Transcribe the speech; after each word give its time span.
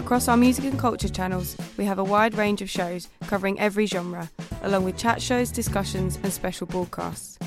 Across 0.00 0.28
our 0.28 0.36
music 0.38 0.64
and 0.64 0.78
culture 0.78 1.10
channels, 1.10 1.54
we 1.76 1.84
have 1.84 1.98
a 1.98 2.04
wide 2.04 2.34
range 2.34 2.62
of 2.62 2.70
shows 2.70 3.06
covering 3.26 3.60
every 3.60 3.84
genre, 3.84 4.30
along 4.62 4.84
with 4.84 4.96
chat 4.96 5.20
shows, 5.20 5.52
discussions, 5.52 6.18
and 6.22 6.32
special 6.32 6.66
broadcasts. 6.66 7.38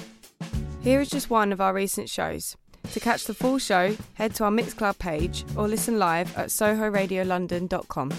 Here 0.82 1.02
is 1.02 1.10
just 1.10 1.32
one 1.32 1.52
of 1.52 1.60
our 1.60 1.74
recent 1.74 2.10
shows. 2.10 2.56
To 2.92 3.00
catch 3.00 3.24
the 3.24 3.34
full 3.34 3.58
show, 3.58 3.98
head 4.14 4.36
to 4.36 4.44
our 4.44 4.52
Mixcloud 4.52 5.00
page 5.00 5.44
or 5.58 5.68
listen 5.68 5.98
live 5.98 6.38
at 6.38 6.50
sohoradiolondon.com. 6.50 8.12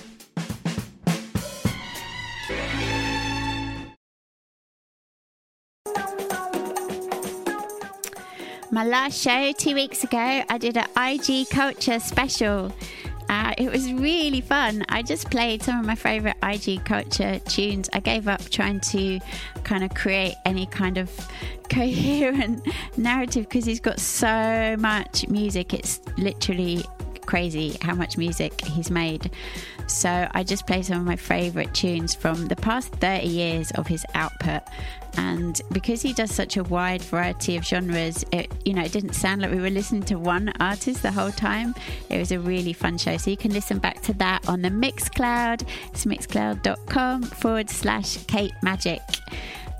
My 8.73 8.85
last 8.85 9.23
show 9.23 9.53
two 9.53 9.77
weeks 9.77 10.03
ago, 10.03 10.43
I 10.49 10.59
did 10.59 10.77
an 10.77 10.89
IG 10.99 11.49
Culture 11.51 12.01
special. 12.01 12.73
Uh, 13.29 13.55
it 13.57 13.71
was 13.71 13.93
really 13.93 14.41
fun. 14.41 14.85
I 14.89 15.03
just 15.03 15.31
played 15.31 15.63
some 15.63 15.81
of 15.81 15.87
my 15.87 15.95
favorite 15.95 16.37
IG 16.43 16.85
Culture 16.85 17.39
tunes. 17.41 17.89
I 17.93 18.01
gave 18.01 18.29
up 18.29 18.43
trying 18.51 18.81
to 18.81 19.21
kind 19.65 19.83
of 19.85 19.95
create 19.95 20.35
any 20.45 20.67
kind 20.67 20.99
of 20.99 21.11
coherent 21.71 22.67
narrative 22.97 23.49
because 23.49 23.65
he's 23.65 23.81
got 23.81 23.99
so 23.99 24.77
much 24.79 25.27
music. 25.29 25.73
It's 25.73 26.01
literally 26.19 26.85
crazy 27.27 27.77
how 27.81 27.95
much 27.95 28.19
music 28.19 28.61
he's 28.63 28.91
made. 28.91 29.31
So 29.87 30.29
I 30.33 30.43
just 30.43 30.67
played 30.67 30.85
some 30.85 30.99
of 30.99 31.05
my 31.05 31.17
favourite 31.17 31.73
tunes 31.75 32.15
from 32.15 32.47
the 32.47 32.57
past 32.57 32.93
30 32.95 33.27
years 33.27 33.71
of 33.73 33.87
his 33.87 34.05
output. 34.15 34.63
And 35.17 35.61
because 35.71 36.03
he 36.03 36.13
does 36.13 36.33
such 36.33 36.57
a 36.57 36.65
wide 36.65 37.03
variety 37.03 37.57
of 37.57 37.65
genres, 37.65 38.25
it 38.33 38.51
you 38.65 38.75
know 38.75 38.83
it 38.83 38.93
didn't 38.93 39.13
sound 39.13 39.43
like 39.43 39.53
we 39.53 39.61
were 39.61 39.71
listening 39.71 40.03
to 40.05 40.17
one 40.17 40.53
artist 40.59 41.03
the 41.03 41.13
whole 41.13 41.31
time. 41.31 41.75
It 42.11 42.19
was 42.19 42.33
a 42.33 42.41
really 42.41 42.73
fun 42.73 42.99
show. 42.99 43.17
So 43.17 43.31
you 43.31 43.37
can 43.37 43.53
listen 43.53 43.79
back 43.79 44.03
to 44.03 44.13
that 44.15 44.49
on 44.49 44.63
the 44.63 44.71
Mixcloud. 44.71 45.67
It's 45.93 46.05
mixcloud.com 46.05 47.23
forward 47.23 47.71
slash 47.71 48.17
Kate 48.27 48.55
Magic. 48.63 49.01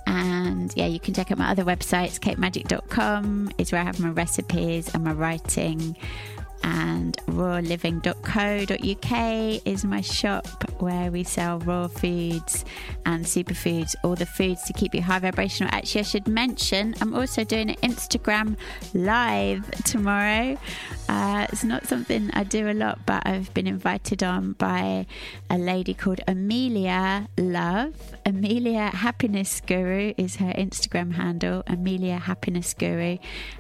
And 0.07 0.73
yeah, 0.77 0.87
you 0.87 1.01
can 1.01 1.15
check 1.15 1.33
out 1.33 1.39
my 1.39 1.51
other 1.51 1.65
websites. 1.65 2.21
KateMagic.com 2.21 3.53
is 3.59 3.73
where 3.73 3.81
I 3.81 3.85
have 3.85 4.01
my 4.01 4.11
recipes 4.11 4.95
and 4.95 5.03
my 5.03 5.13
writing 5.13 5.97
and 6.65 7.17
rawliving.co.uk 7.27 9.13
is 9.67 9.85
my 9.85 10.01
shop 10.01 10.47
where 10.81 11.11
we 11.11 11.23
sell 11.23 11.59
raw 11.61 11.87
foods 11.87 12.65
and 13.05 13.25
superfoods, 13.27 13.95
all 14.03 14.15
the 14.15 14.25
foods 14.25 14.63
to 14.63 14.73
keep 14.73 14.95
you 14.95 15.03
high 15.03 15.19
vibrational. 15.19 15.71
Actually, 15.75 16.01
I 16.01 16.05
should 16.05 16.27
mention 16.27 16.95
I'm 17.03 17.15
also 17.15 17.45
doing 17.45 17.69
an 17.69 17.77
Instagram 17.77 18.57
live 18.95 19.71
tomorrow. 19.83 20.57
Uh, 21.09 21.47
it's 21.53 21.65
not 21.65 21.87
something 21.87 22.31
I 22.33 22.45
do 22.45 22.71
a 22.71 22.73
lot, 22.73 22.99
but 23.05 23.27
I've 23.27 23.53
been 23.53 23.67
invited 23.67 24.23
on 24.23 24.53
by 24.53 25.07
a 25.51 25.59
lady 25.59 25.93
called 25.93 26.23
Amelia 26.27 27.29
Love. 27.37 27.95
Amelia 28.27 28.89
Happiness 28.89 29.61
Guru 29.61 30.15
is 30.17 30.37
her 30.37 30.53
Instagram 30.53 31.13
handle, 31.13 31.63
Amelia 31.67 32.17
Happiness 32.17 32.73
Guru. 32.73 33.19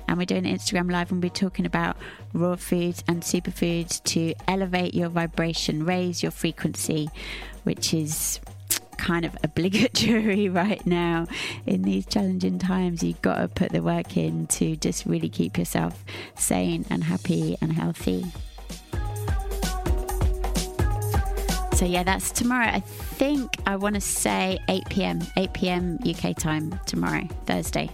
And 0.08 0.16
we're 0.16 0.24
doing 0.24 0.46
an 0.46 0.56
Instagram 0.56 0.90
live 0.90 1.12
and 1.12 1.22
we're 1.22 1.28
talking 1.28 1.66
about 1.66 1.98
raw 2.32 2.56
foods 2.56 3.04
and 3.06 3.22
superfoods 3.22 4.02
to 4.04 4.34
elevate 4.48 4.94
your 4.94 5.10
vibration, 5.10 5.84
raise 5.84 6.22
your 6.22 6.32
frequency, 6.32 7.10
which 7.64 7.92
is 7.92 8.40
kind 8.96 9.26
of 9.26 9.36
obligatory 9.44 10.48
right 10.62 10.86
now 10.86 11.26
in 11.66 11.82
these 11.82 12.06
challenging 12.06 12.58
times. 12.58 13.02
You've 13.02 13.20
got 13.20 13.36
to 13.36 13.48
put 13.48 13.70
the 13.70 13.82
work 13.82 14.16
in 14.16 14.46
to 14.46 14.76
just 14.76 15.04
really 15.04 15.28
keep 15.28 15.58
yourself 15.58 16.02
sane 16.36 16.86
and 16.88 17.04
happy 17.04 17.58
and 17.60 17.74
healthy. 17.74 18.24
So, 21.84 21.90
yeah, 21.90 22.02
that's 22.02 22.30
tomorrow. 22.30 22.68
I 22.68 22.80
think 22.80 23.58
I 23.66 23.76
want 23.76 23.94
to 23.94 24.00
say 24.00 24.58
8 24.70 24.88
p.m., 24.88 25.20
8 25.36 25.52
p.m. 25.52 25.98
UK 26.02 26.34
time 26.34 26.80
tomorrow, 26.86 27.28
Thursday. 27.44 27.90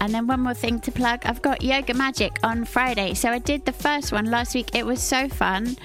And 0.00 0.12
then 0.12 0.26
one 0.26 0.40
more 0.40 0.52
thing 0.52 0.80
to 0.80 0.90
plug 0.90 1.24
I've 1.26 1.42
got 1.42 1.62
Yoga 1.62 1.94
Magic 1.94 2.40
on 2.42 2.64
Friday. 2.64 3.14
So 3.14 3.28
I 3.28 3.38
did 3.38 3.66
the 3.66 3.72
first 3.72 4.10
one 4.10 4.24
last 4.24 4.56
week. 4.56 4.74
It 4.74 4.84
was 4.84 5.00
so 5.00 5.28
fun. 5.28 5.76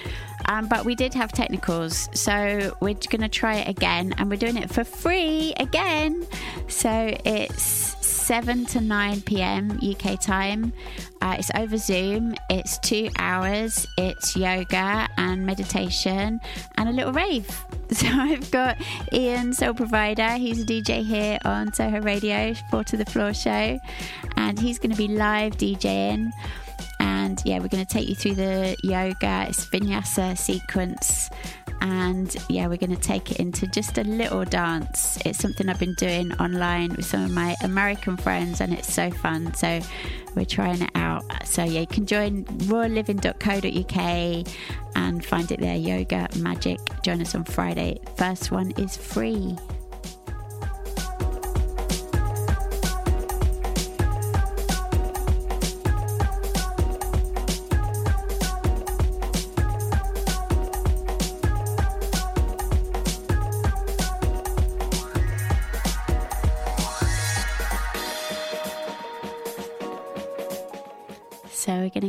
Um, 0.46 0.66
but 0.66 0.84
we 0.84 0.96
did 0.96 1.14
have 1.14 1.30
technicals, 1.30 2.08
so 2.12 2.76
we're 2.80 2.94
going 2.94 3.20
to 3.20 3.28
try 3.28 3.58
it 3.58 3.68
again, 3.68 4.14
and 4.18 4.28
we're 4.28 4.36
doing 4.36 4.56
it 4.56 4.70
for 4.70 4.82
free 4.82 5.54
again. 5.58 6.26
So 6.66 7.16
it's 7.24 7.94
7 8.20 8.66
to 8.66 8.80
9 8.80 9.22
p.m. 9.22 9.80
UK 9.82 10.20
time. 10.20 10.72
Uh, 11.22 11.36
it's 11.38 11.50
over 11.56 11.76
Zoom. 11.76 12.34
It's 12.48 12.78
two 12.78 13.08
hours. 13.18 13.86
It's 13.96 14.36
yoga 14.36 15.08
and 15.16 15.44
meditation 15.44 16.40
and 16.76 16.88
a 16.88 16.92
little 16.92 17.12
rave. 17.12 17.48
So 17.90 18.06
I've 18.06 18.48
got 18.52 18.76
Ian, 19.12 19.52
Soul 19.52 19.74
Provider. 19.74 20.34
He's 20.34 20.62
a 20.62 20.64
DJ 20.64 21.04
here 21.04 21.40
on 21.44 21.72
Soho 21.72 22.00
Radio, 22.00 22.54
Four 22.70 22.84
to 22.84 22.96
the 22.96 23.04
Floor 23.04 23.34
show, 23.34 23.80
and 24.36 24.60
he's 24.60 24.78
going 24.78 24.92
to 24.92 24.96
be 24.96 25.08
live 25.08 25.54
DJing. 25.56 26.30
And 27.00 27.42
yeah, 27.44 27.58
we're 27.58 27.66
going 27.66 27.84
to 27.84 27.92
take 27.92 28.08
you 28.08 28.14
through 28.14 28.36
the 28.36 28.76
yoga, 28.84 29.46
it's 29.48 29.66
vinyasa 29.66 30.38
sequence. 30.38 31.30
And 31.80 32.34
yeah, 32.48 32.66
we're 32.66 32.76
going 32.76 32.94
to 32.94 33.00
take 33.00 33.30
it 33.30 33.38
into 33.38 33.66
just 33.66 33.98
a 33.98 34.04
little 34.04 34.44
dance. 34.44 35.18
It's 35.24 35.38
something 35.38 35.68
I've 35.68 35.78
been 35.78 35.94
doing 35.94 36.32
online 36.34 36.94
with 36.94 37.06
some 37.06 37.24
of 37.24 37.30
my 37.30 37.56
American 37.62 38.16
friends, 38.16 38.60
and 38.60 38.72
it's 38.72 38.92
so 38.92 39.10
fun. 39.10 39.54
So 39.54 39.80
we're 40.34 40.44
trying 40.44 40.82
it 40.82 40.90
out. 40.94 41.24
So 41.46 41.64
yeah, 41.64 41.80
you 41.80 41.86
can 41.86 42.06
join 42.06 42.44
rawliving.co.uk 42.44 44.46
and 44.96 45.24
find 45.24 45.50
it 45.50 45.60
there. 45.60 45.76
Yoga 45.76 46.28
Magic. 46.36 46.78
Join 47.02 47.20
us 47.20 47.34
on 47.34 47.44
Friday. 47.44 48.00
First 48.16 48.50
one 48.50 48.72
is 48.72 48.96
free. 48.96 49.56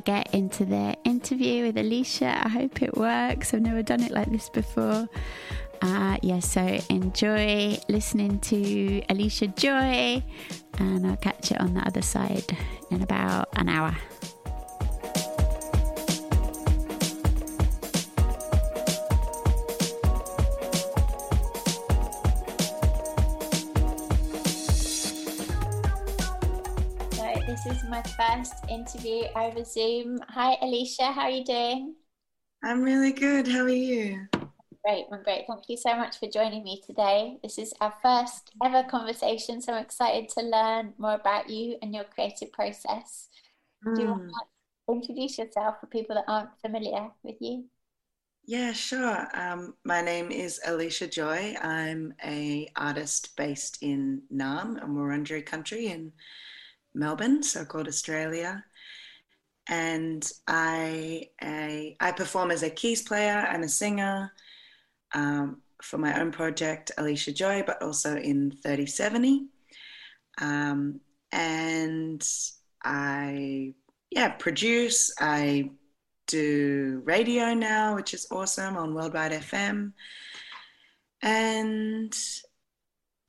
Get 0.06 0.34
into 0.34 0.66
the 0.66 0.96
interview 1.04 1.66
with 1.66 1.78
Alicia. 1.78 2.42
I 2.46 2.50
hope 2.50 2.82
it 2.82 2.98
works. 2.98 3.54
I've 3.54 3.62
never 3.62 3.84
done 3.84 4.02
it 4.02 4.12
like 4.12 4.32
this 4.32 4.50
before. 4.50 5.08
Uh, 5.82 6.18
yeah, 6.22 6.40
so 6.40 6.80
enjoy 6.90 7.78
listening 7.90 8.40
to 8.40 9.02
Alicia 9.10 9.48
Joy, 9.48 10.24
and 10.80 11.08
I'll 11.08 11.18
catch 11.18 11.52
you 11.52 11.58
on 11.58 11.74
the 11.74 11.82
other 11.82 12.02
side 12.02 12.58
in 12.90 13.02
about 13.02 13.50
an 13.58 13.70
hour. 13.70 13.96
My 27.92 28.02
first 28.04 28.54
interview 28.70 29.24
over 29.36 29.66
Zoom. 29.66 30.18
Hi, 30.30 30.56
Alicia. 30.62 31.12
How 31.12 31.24
are 31.24 31.30
you 31.30 31.44
doing? 31.44 31.96
I'm 32.64 32.82
really 32.84 33.12
good. 33.12 33.50
How 33.50 33.64
are 33.64 33.68
you? 33.70 34.28
Great, 34.86 35.08
I'm 35.12 35.22
great. 35.24 35.44
Thank 35.46 35.68
you 35.68 35.76
so 35.76 35.98
much 35.98 36.18
for 36.18 36.30
joining 36.30 36.64
me 36.64 36.82
today. 36.88 37.38
This 37.44 37.58
is 37.58 37.74
our 37.82 37.94
first 38.02 38.52
ever 38.64 38.88
conversation, 38.88 39.62
so 39.62 39.74
I'm 39.74 39.84
excited 39.84 40.30
to 40.30 40.42
learn 40.42 40.94
more 41.00 41.16
about 41.16 41.50
you 41.50 41.76
and 41.82 41.94
your 41.94 42.06
creative 42.06 42.54
process. 42.54 43.28
Do 43.84 44.04
you 44.04 44.08
want 44.08 44.24
Mm. 44.24 44.30
to 44.88 44.94
introduce 44.94 45.38
yourself 45.38 45.82
for 45.82 45.88
people 45.88 46.16
that 46.16 46.24
aren't 46.30 46.58
familiar 46.62 47.12
with 47.24 47.42
you? 47.42 47.66
Yeah, 48.46 48.72
sure. 48.72 49.28
Um, 49.34 49.76
my 49.84 50.02
name 50.02 50.32
is 50.32 50.62
Alicia 50.66 51.08
Joy. 51.08 51.58
I'm 51.62 52.14
a 52.24 52.70
artist 52.78 53.36
based 53.36 53.80
in 53.82 54.22
Naarm, 54.34 54.82
a 54.82 54.86
Wurundjeri 54.86 55.46
country 55.46 55.88
in 55.88 56.14
Melbourne, 56.94 57.44
so 57.44 57.66
called 57.66 57.88
Australia. 57.88 58.64
and 59.68 60.30
I, 60.48 61.30
I, 61.42 61.96
I 62.00 62.12
perform 62.12 62.52
as 62.52 62.64
a 62.64 62.70
keys 62.70 63.02
player 63.04 63.48
and 63.50 63.64
a 63.64 63.70
singer 63.70 64.32
um, 65.14 65.62
for 65.82 65.98
my 65.98 66.20
own 66.20 66.32
project, 66.32 66.92
Alicia 66.98 67.32
Joy, 67.34 67.64
but 67.66 67.82
also 67.82 68.16
in 68.18 68.52
3070. 68.64 69.48
Um, 70.40 71.00
and 71.32 72.28
I, 72.84 73.74
yeah, 74.10 74.30
produce. 74.30 75.14
I 75.20 75.72
do 76.28 77.02
radio 77.06 77.54
now, 77.54 77.96
which 77.96 78.14
is 78.14 78.28
awesome 78.32 78.78
on 78.78 78.94
Worldwide 78.94 79.32
FM, 79.34 79.94
and 81.22 82.18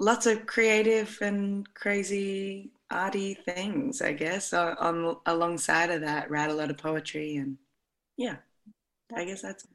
lots 0.01 0.27
of 0.27 0.47
creative 0.47 1.19
and 1.21 1.73
crazy 1.75 2.73
arty 2.93 3.35
things, 3.35 4.03
I 4.03 4.13
guess. 4.13 4.53
On, 4.53 4.77
on 4.77 5.17
alongside 5.27 5.91
of 5.91 6.03
that, 6.03 6.31
write 6.31 6.51
a 6.51 6.55
lot 6.55 6.71
of 6.71 6.79
poetry, 6.79 7.37
and 7.37 7.57
yeah, 8.17 8.37
I 9.15 9.25
guess 9.25 9.43
that's. 9.43 9.67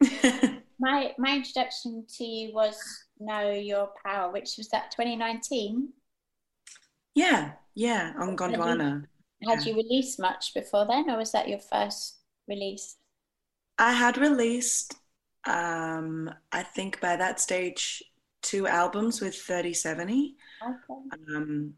my 0.80 1.12
my 1.18 1.36
introduction 1.36 2.06
to 2.16 2.24
you 2.24 2.54
was 2.54 2.78
Know 3.18 3.50
Your 3.50 3.90
Power, 4.04 4.32
which 4.32 4.56
was 4.56 4.68
that 4.68 4.90
2019. 4.92 5.88
Yeah, 7.14 7.52
yeah, 7.74 8.12
on 8.18 8.36
Gondwana. 8.36 9.04
Had 9.46 9.64
you 9.64 9.74
released 9.74 10.20
much 10.20 10.52
before 10.54 10.86
then, 10.86 11.10
or 11.10 11.16
was 11.16 11.32
that 11.32 11.48
your 11.48 11.58
first 11.58 12.18
release? 12.46 12.96
I 13.78 13.92
had 13.92 14.18
released, 14.18 14.94
um, 15.46 16.30
I 16.52 16.62
think 16.62 17.00
by 17.00 17.16
that 17.16 17.40
stage, 17.40 18.02
two 18.42 18.66
albums 18.66 19.20
with 19.20 19.34
3070. 19.34 20.36
Okay. 20.62 21.34
Um, 21.34 21.74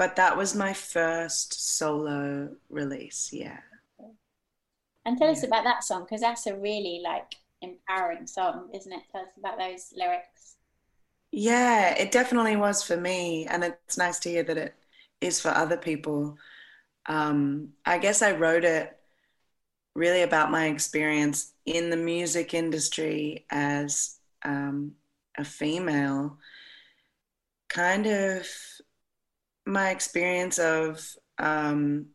but 0.00 0.16
that 0.16 0.34
was 0.34 0.54
my 0.54 0.72
first 0.72 1.76
solo 1.76 2.48
release, 2.70 3.28
yeah. 3.34 3.58
And 5.04 5.18
tell 5.18 5.26
yeah. 5.26 5.32
us 5.34 5.42
about 5.42 5.64
that 5.64 5.84
song, 5.84 6.04
because 6.04 6.22
that's 6.22 6.46
a 6.46 6.56
really 6.56 7.02
like 7.04 7.34
empowering 7.60 8.26
song, 8.26 8.70
isn't 8.72 8.90
it? 8.90 9.02
Tell 9.12 9.20
us 9.20 9.36
about 9.36 9.58
those 9.58 9.92
lyrics. 9.94 10.56
Yeah, 11.32 11.90
it 11.98 12.12
definitely 12.12 12.56
was 12.56 12.82
for 12.82 12.96
me. 12.96 13.44
And 13.44 13.62
it's 13.62 13.98
nice 13.98 14.18
to 14.20 14.30
hear 14.30 14.42
that 14.44 14.56
it 14.56 14.74
is 15.20 15.38
for 15.38 15.50
other 15.50 15.76
people. 15.76 16.38
Um, 17.04 17.74
I 17.84 17.98
guess 17.98 18.22
I 18.22 18.32
wrote 18.32 18.64
it 18.64 18.98
really 19.94 20.22
about 20.22 20.50
my 20.50 20.68
experience 20.68 21.52
in 21.66 21.90
the 21.90 21.98
music 21.98 22.54
industry 22.54 23.44
as 23.50 24.16
um, 24.46 24.92
a 25.36 25.44
female, 25.44 26.38
kind 27.68 28.06
of 28.06 28.46
my 29.70 29.90
experience 29.90 30.58
of, 30.58 31.04
um, 31.38 32.06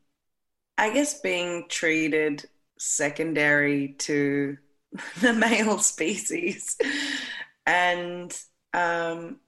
I 0.77 0.93
guess, 0.93 1.21
being 1.21 1.65
treated 1.69 2.45
secondary 2.77 3.95
to 3.99 4.57
the 5.21 5.33
male 5.33 5.77
species, 5.93 6.77
and 7.65 8.37
um, 8.73 9.39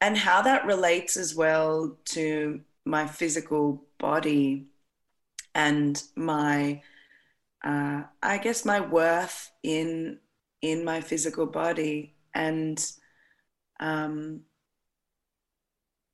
and 0.00 0.16
how 0.16 0.42
that 0.42 0.66
relates 0.66 1.16
as 1.16 1.34
well 1.34 1.98
to 2.06 2.60
my 2.84 3.06
physical 3.06 3.84
body 3.98 4.66
and 5.54 6.02
my 6.14 6.80
uh, 7.64 8.02
I 8.22 8.38
guess 8.38 8.64
my 8.64 8.80
worth 8.80 9.50
in 9.62 10.18
in 10.62 10.84
my 10.84 11.00
physical 11.00 11.46
body. 11.46 12.14
And 12.34 12.84
um, 13.80 14.42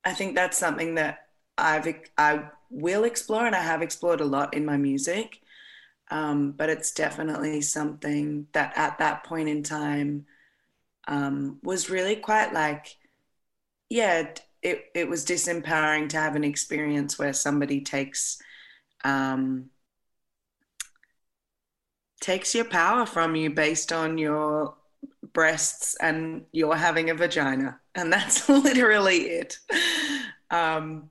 I 0.03 0.13
think 0.13 0.35
that's 0.35 0.57
something 0.57 0.95
that 0.95 1.22
I've 1.57 1.87
I 2.17 2.49
will 2.69 3.03
explore 3.03 3.45
and 3.45 3.55
I 3.55 3.61
have 3.61 3.81
explored 3.81 4.21
a 4.21 4.25
lot 4.25 4.53
in 4.53 4.65
my 4.65 4.77
music 4.77 5.39
um, 6.11 6.51
but 6.51 6.69
it's 6.69 6.91
definitely 6.91 7.61
something 7.61 8.47
that 8.53 8.73
at 8.75 8.99
that 8.99 9.23
point 9.23 9.49
in 9.49 9.63
time 9.63 10.25
um, 11.07 11.59
was 11.63 11.89
really 11.89 12.15
quite 12.15 12.53
like 12.53 12.95
yeah 13.89 14.27
it, 14.61 14.85
it 14.95 15.09
was 15.09 15.25
disempowering 15.25 16.09
to 16.09 16.17
have 16.17 16.35
an 16.35 16.43
experience 16.43 17.19
where 17.19 17.33
somebody 17.33 17.81
takes 17.81 18.41
um, 19.03 19.69
takes 22.21 22.55
your 22.55 22.65
power 22.65 23.05
from 23.05 23.35
you 23.35 23.49
based 23.49 23.91
on 23.91 24.17
your 24.17 24.75
breasts 25.33 25.95
and 25.99 26.45
you're 26.53 26.75
having 26.75 27.09
a 27.09 27.13
vagina. 27.13 27.79
And 27.95 28.11
that's 28.11 28.47
literally 28.49 29.17
it. 29.29 29.59
Um, 30.49 31.09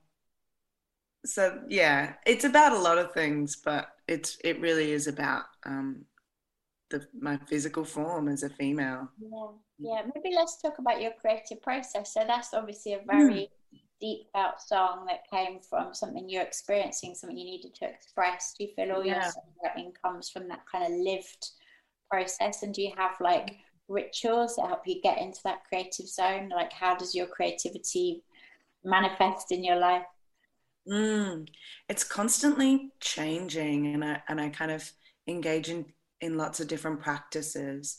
so 1.24 1.60
yeah 1.68 2.14
it's 2.26 2.44
about 2.44 2.72
a 2.72 2.78
lot 2.78 2.98
of 2.98 3.12
things 3.12 3.56
but 3.56 3.88
it's 4.08 4.38
it 4.44 4.60
really 4.60 4.92
is 4.92 5.06
about 5.06 5.44
um, 5.64 6.04
the 6.92 7.06
my 7.18 7.38
physical 7.48 7.84
form 7.84 8.28
as 8.28 8.44
a 8.44 8.50
female. 8.50 9.08
Yeah 9.18 9.46
yeah 9.78 10.02
maybe 10.14 10.34
let's 10.36 10.60
talk 10.60 10.78
about 10.78 11.00
your 11.00 11.12
creative 11.20 11.60
process. 11.62 12.14
So 12.14 12.22
that's 12.26 12.54
obviously 12.54 12.92
a 12.94 13.00
very 13.04 13.50
mm. 13.74 13.78
deep 14.00 14.26
felt 14.32 14.60
song 14.60 15.06
that 15.08 15.28
came 15.28 15.58
from 15.60 15.94
something 15.94 16.28
you're 16.28 16.42
experiencing 16.42 17.14
something 17.14 17.36
you 17.36 17.44
needed 17.44 17.74
to 17.76 17.86
express. 17.86 18.54
Do 18.56 18.64
you 18.64 18.70
feel 18.76 18.92
all 18.92 19.04
yeah. 19.04 19.14
your 19.14 19.32
songwriting 19.32 19.92
comes 20.04 20.30
from 20.30 20.48
that 20.48 20.64
kind 20.70 20.84
of 20.84 21.00
lived 21.00 21.48
process? 22.10 22.62
And 22.62 22.72
do 22.72 22.82
you 22.82 22.92
have 22.96 23.16
like 23.20 23.56
rituals 23.88 24.56
that 24.56 24.68
help 24.68 24.82
you 24.86 25.00
get 25.02 25.18
into 25.18 25.40
that 25.44 25.64
creative 25.68 26.06
zone? 26.06 26.50
Like 26.50 26.72
how 26.72 26.94
does 26.94 27.14
your 27.14 27.26
creativity 27.26 28.22
manifest 28.84 29.52
in 29.52 29.64
your 29.64 29.76
life 29.76 30.04
mm, 30.88 31.48
it's 31.88 32.04
constantly 32.04 32.90
changing 33.00 33.94
and 33.94 34.04
I, 34.04 34.22
and 34.28 34.40
I 34.40 34.48
kind 34.48 34.70
of 34.70 34.90
engage 35.26 35.68
in, 35.68 35.86
in 36.20 36.36
lots 36.36 36.60
of 36.60 36.68
different 36.68 37.00
practices. 37.00 37.98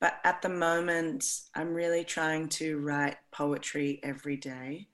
But 0.00 0.14
at 0.24 0.40
the 0.40 0.48
moment 0.48 1.26
i'm 1.54 1.74
really 1.74 2.04
trying 2.04 2.48
to 2.48 2.78
write 2.78 3.16
poetry 3.32 4.00
every 4.02 4.36
day 4.36 4.88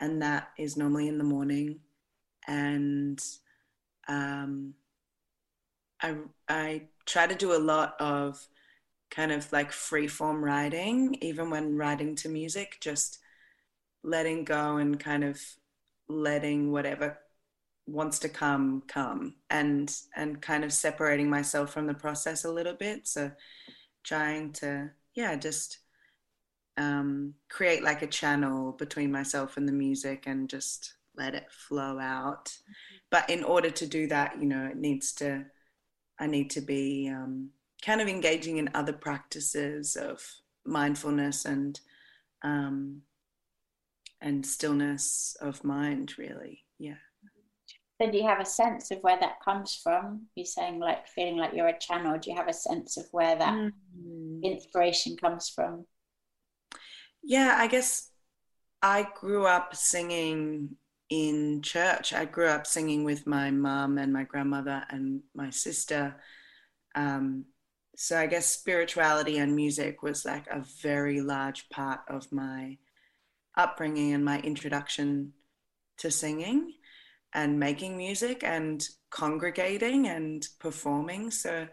and 0.00 0.22
that 0.22 0.48
is 0.58 0.76
normally 0.76 1.08
in 1.08 1.18
the 1.18 1.24
morning. 1.24 1.80
And 2.46 3.22
um, 4.08 4.74
I, 6.00 6.14
I 6.48 6.82
try 7.06 7.26
to 7.26 7.34
do 7.34 7.54
a 7.54 7.58
lot 7.58 7.94
of 7.98 8.46
kind 9.10 9.32
of 9.32 9.50
like 9.52 9.72
free 9.72 10.06
form 10.06 10.44
writing, 10.44 11.16
even 11.22 11.50
when 11.50 11.76
writing 11.76 12.14
to 12.16 12.28
music, 12.28 12.78
just 12.80 13.18
letting 14.02 14.44
go 14.44 14.76
and 14.76 15.00
kind 15.00 15.24
of 15.24 15.40
letting 16.08 16.72
whatever 16.72 17.18
wants 17.86 18.18
to 18.20 18.28
come 18.28 18.82
come. 18.88 19.34
And 19.50 19.94
and 20.14 20.40
kind 20.40 20.64
of 20.64 20.72
separating 20.72 21.30
myself 21.30 21.72
from 21.72 21.86
the 21.86 21.94
process 21.94 22.44
a 22.44 22.52
little 22.52 22.74
bit. 22.74 23.06
So 23.06 23.30
trying 24.04 24.52
to 24.52 24.90
yeah 25.14 25.36
just 25.36 25.78
um, 26.76 27.34
create 27.48 27.82
like 27.82 28.02
a 28.02 28.06
channel 28.06 28.72
between 28.72 29.10
myself 29.10 29.56
and 29.56 29.66
the 29.66 29.72
music 29.72 30.24
and 30.26 30.48
just 30.48 30.94
let 31.16 31.34
it 31.34 31.50
flow 31.50 31.98
out. 31.98 32.56
But 33.10 33.30
in 33.30 33.42
order 33.44 33.70
to 33.70 33.86
do 33.86 34.06
that 34.08 34.38
you 34.40 34.46
know 34.46 34.66
it 34.66 34.76
needs 34.76 35.12
to 35.14 35.44
i 36.18 36.26
need 36.26 36.50
to 36.50 36.60
be 36.60 37.08
um, 37.08 37.50
kind 37.82 38.00
of 38.00 38.08
engaging 38.08 38.58
in 38.58 38.70
other 38.74 38.92
practices 38.92 39.96
of 39.96 40.22
mindfulness 40.64 41.44
and 41.44 41.80
um, 42.42 43.02
and 44.20 44.44
stillness 44.44 45.36
of 45.40 45.64
mind 45.64 46.18
really. 46.18 46.64
Yeah. 46.78 46.94
Then 47.98 48.10
do 48.10 48.18
you 48.18 48.26
have 48.26 48.40
a 48.40 48.46
sense 48.46 48.90
of 48.90 48.98
where 48.98 49.18
that 49.18 49.40
comes 49.42 49.80
from? 49.82 50.26
You're 50.34 50.44
saying 50.44 50.78
like 50.78 51.08
feeling 51.08 51.38
like 51.38 51.54
you're 51.54 51.68
a 51.68 51.78
channel. 51.78 52.18
Do 52.18 52.30
you 52.30 52.36
have 52.36 52.48
a 52.48 52.52
sense 52.52 52.96
of 52.96 53.06
where 53.12 53.36
that 53.36 53.54
mm. 53.54 54.42
inspiration 54.42 55.16
comes 55.16 55.48
from? 55.48 55.86
Yeah 57.22 57.56
i 57.58 57.66
guess 57.66 58.10
i 58.82 59.04
grew 59.18 59.46
up 59.46 59.74
singing 59.74 60.76
in 61.08 61.62
church. 61.62 62.12
I 62.12 62.24
grew 62.24 62.48
up 62.48 62.66
singing 62.66 63.04
with 63.04 63.26
my 63.26 63.50
mum 63.50 63.98
and 63.98 64.12
my 64.12 64.24
grandmother 64.24 64.84
and 64.90 65.22
my 65.34 65.50
sister. 65.50 66.16
Um, 66.94 67.46
so 67.96 68.18
I 68.18 68.26
guess 68.26 68.46
spirituality 68.46 69.38
and 69.38 69.54
music 69.54 70.02
was 70.02 70.24
like 70.24 70.46
a 70.48 70.64
very 70.82 71.20
large 71.20 71.68
part 71.70 72.00
of 72.08 72.30
my 72.32 72.78
upbringing 73.56 74.12
and 74.12 74.24
my 74.24 74.40
introduction 74.40 75.32
to 75.98 76.10
singing 76.10 76.72
and 77.32 77.58
making 77.58 77.96
music 77.96 78.42
and 78.44 78.88
congregating 79.10 80.08
and 80.08 80.46
performing. 80.58 81.30
So 81.30 81.66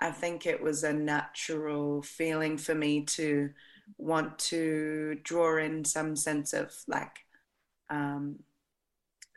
I 0.00 0.10
think 0.10 0.46
it 0.46 0.62
was 0.62 0.82
a 0.82 0.92
natural 0.92 2.02
feeling 2.02 2.56
for 2.58 2.74
me 2.74 3.04
to 3.04 3.50
want 3.98 4.38
to 4.38 5.18
draw 5.22 5.58
in 5.58 5.84
some 5.84 6.16
sense 6.16 6.52
of 6.52 6.72
like 6.86 7.18
um, 7.90 8.38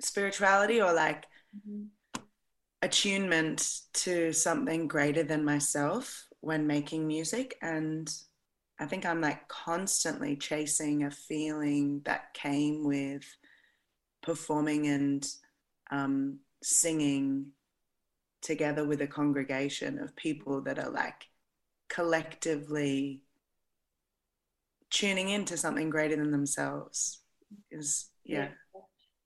spirituality 0.01 0.81
or 0.81 0.93
like 0.93 1.25
mm-hmm 1.57 1.85
attunement 2.83 3.79
to 3.93 4.33
something 4.33 4.87
greater 4.89 5.23
than 5.23 5.45
myself 5.45 6.27
when 6.41 6.67
making 6.67 7.07
music 7.07 7.55
and 7.61 8.13
i 8.83 8.85
think 8.85 9.05
i'm 9.05 9.21
like 9.21 9.47
constantly 9.47 10.35
chasing 10.35 11.03
a 11.03 11.11
feeling 11.11 12.01
that 12.05 12.33
came 12.33 12.83
with 12.85 13.23
performing 14.21 14.87
and 14.87 15.27
um, 15.91 16.39
singing 16.63 17.47
together 18.41 18.85
with 18.85 19.01
a 19.01 19.07
congregation 19.07 19.99
of 19.99 20.15
people 20.15 20.61
that 20.61 20.79
are 20.79 20.89
like 20.89 21.27
collectively 21.89 23.21
tuning 24.89 25.29
into 25.29 25.57
something 25.57 25.89
greater 25.89 26.15
than 26.15 26.31
themselves. 26.31 27.21
Is 27.71 28.09
yeah. 28.23 28.49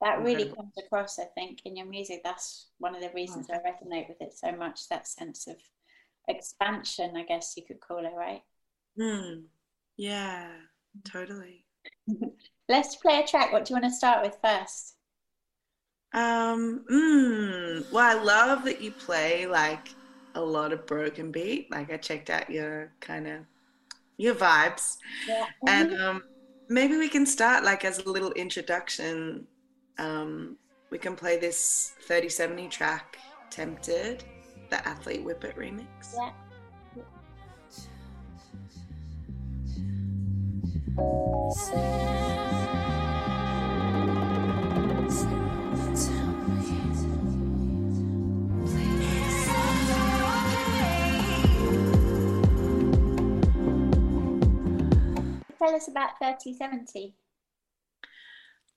That 0.02 0.20
really 0.20 0.44
Incredible. 0.44 0.56
comes 0.56 0.74
across 0.86 1.20
i 1.20 1.26
think 1.36 1.60
in 1.66 1.76
your 1.76 1.88
music. 1.88 2.22
That's 2.24 2.68
one 2.78 2.96
of 2.96 3.02
the 3.02 3.12
reasons 3.16 3.48
oh. 3.52 3.56
i 3.56 3.58
resonate 3.58 4.10
with 4.10 4.22
it 4.22 4.34
so 4.34 4.52
much 4.52 4.88
that 4.90 5.08
sense 5.08 5.48
of 5.48 5.56
expansion 6.30 7.16
i 7.16 7.24
guess 7.24 7.54
you 7.56 7.64
could 7.66 7.80
call 7.80 8.06
it 8.06 8.12
right 8.16 8.42
mm. 9.00 9.44
yeah 9.98 10.50
totally 11.04 11.66
let's 12.70 12.96
play 12.96 13.22
a 13.22 13.28
track 13.28 13.52
what 13.52 13.66
do 13.66 13.74
you 13.74 13.80
want 13.80 13.92
to 13.92 13.96
start 13.96 14.24
with 14.24 14.38
first 14.44 14.96
um 16.14 16.86
mm, 16.92 17.92
well 17.92 18.18
i 18.18 18.22
love 18.22 18.64
that 18.64 18.82
you 18.82 18.92
play 18.92 19.46
like 19.46 19.90
a 20.36 20.42
lot 20.42 20.72
of 20.72 20.86
broken 20.86 21.32
beat 21.32 21.70
like 21.72 21.92
i 21.92 21.98
checked 21.98 22.30
out 22.30 22.50
your 22.50 22.92
kind 23.00 23.28
of 23.28 23.42
your 24.18 24.34
vibes 24.34 24.98
yeah. 25.28 25.46
and 25.68 25.94
um 26.00 26.24
maybe 26.70 26.98
we 26.98 27.10
can 27.10 27.26
start 27.26 27.64
like 27.64 27.86
as 27.86 28.00
a 28.00 28.10
little 28.10 28.32
introduction 28.34 29.46
um, 30.00 30.58
we 30.92 30.98
can 30.98 31.16
play 31.16 31.38
this 31.38 31.94
3070 32.02 32.70
track, 32.70 33.18
Tempted, 33.50 34.24
the 34.70 34.88
Athlete 34.88 35.24
Whippet 35.24 35.56
remix. 35.58 36.14
Yeah. 36.16 36.32
Tell 40.98 41.06
us 55.76 55.88
about 55.88 56.18
3070. 56.18 57.14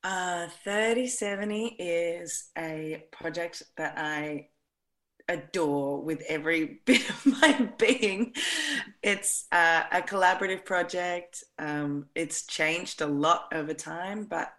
Uh, 0.03 0.49
3070 0.65 1.77
is 1.79 2.51
a 2.59 3.05
project 3.13 3.63
that 3.79 3.97
I 3.97 4.49
adore 5.31 6.03
with 6.03 6.23
every 6.29 6.81
bit 6.85 7.09
of 7.09 7.27
my 7.27 7.71
being. 7.79 8.35
It's 9.03 9.47
uh, 9.53 9.85
a 9.91 10.03
collaborative 10.03 10.65
project. 10.65 11.45
Um, 11.59 12.07
it's 12.15 12.47
changed 12.47 13.01
a 13.01 13.07
lot 13.07 13.49
over 13.55 13.73
time, 13.73 14.25
but 14.25 14.53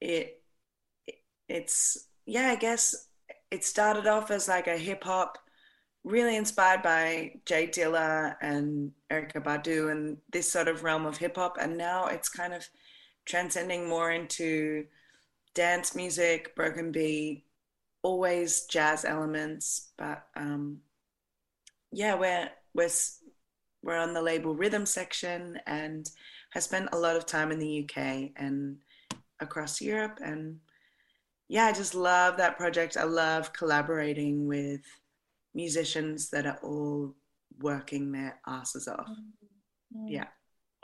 it 0.00 0.40
it's 1.48 2.06
yeah, 2.26 2.48
I 2.48 2.56
guess 2.56 3.08
it 3.50 3.64
started 3.64 4.06
off 4.06 4.30
as 4.30 4.48
like 4.48 4.66
a 4.66 4.76
hip 4.76 5.02
hop, 5.02 5.38
really 6.04 6.36
inspired 6.36 6.82
by 6.82 7.32
J 7.46 7.66
Dilla 7.66 8.36
and 8.40 8.92
Erykah 9.10 9.42
Badu 9.42 9.90
and 9.90 10.18
this 10.32 10.50
sort 10.50 10.68
of 10.68 10.84
realm 10.84 11.06
of 11.06 11.16
hip 11.16 11.36
hop, 11.36 11.56
and 11.60 11.76
now 11.76 12.06
it's 12.06 12.28
kind 12.28 12.54
of 12.54 12.66
transcending 13.24 13.88
more 13.88 14.10
into 14.10 14.84
dance 15.54 15.94
music, 15.94 16.54
broken 16.54 16.92
beat, 16.92 17.44
always 18.02 18.66
jazz 18.66 19.04
elements. 19.04 19.92
But 19.96 20.24
um, 20.36 20.78
yeah, 21.92 22.14
we're 22.14 22.50
we're 22.74 22.90
we're 23.82 23.98
on 23.98 24.14
the 24.14 24.22
label 24.22 24.54
Rhythm 24.54 24.86
section 24.86 25.58
and 25.66 26.10
has 26.50 26.64
spent 26.64 26.88
a 26.92 26.98
lot 26.98 27.16
of 27.16 27.26
time 27.26 27.52
in 27.52 27.58
the 27.58 27.84
UK 27.84 28.30
and 28.36 28.78
across 29.40 29.80
Europe. 29.80 30.18
And 30.22 30.58
yeah, 31.48 31.66
I 31.66 31.72
just 31.72 31.94
love 31.94 32.36
that 32.36 32.58
project. 32.58 32.96
I 32.96 33.04
love 33.04 33.52
collaborating 33.52 34.46
with 34.46 34.80
musicians 35.54 36.30
that 36.30 36.46
are 36.46 36.58
all 36.62 37.14
working 37.60 38.12
their 38.12 38.40
asses 38.46 38.88
off. 38.88 39.08
Mm-hmm. 39.08 40.08
Yeah. 40.08 40.26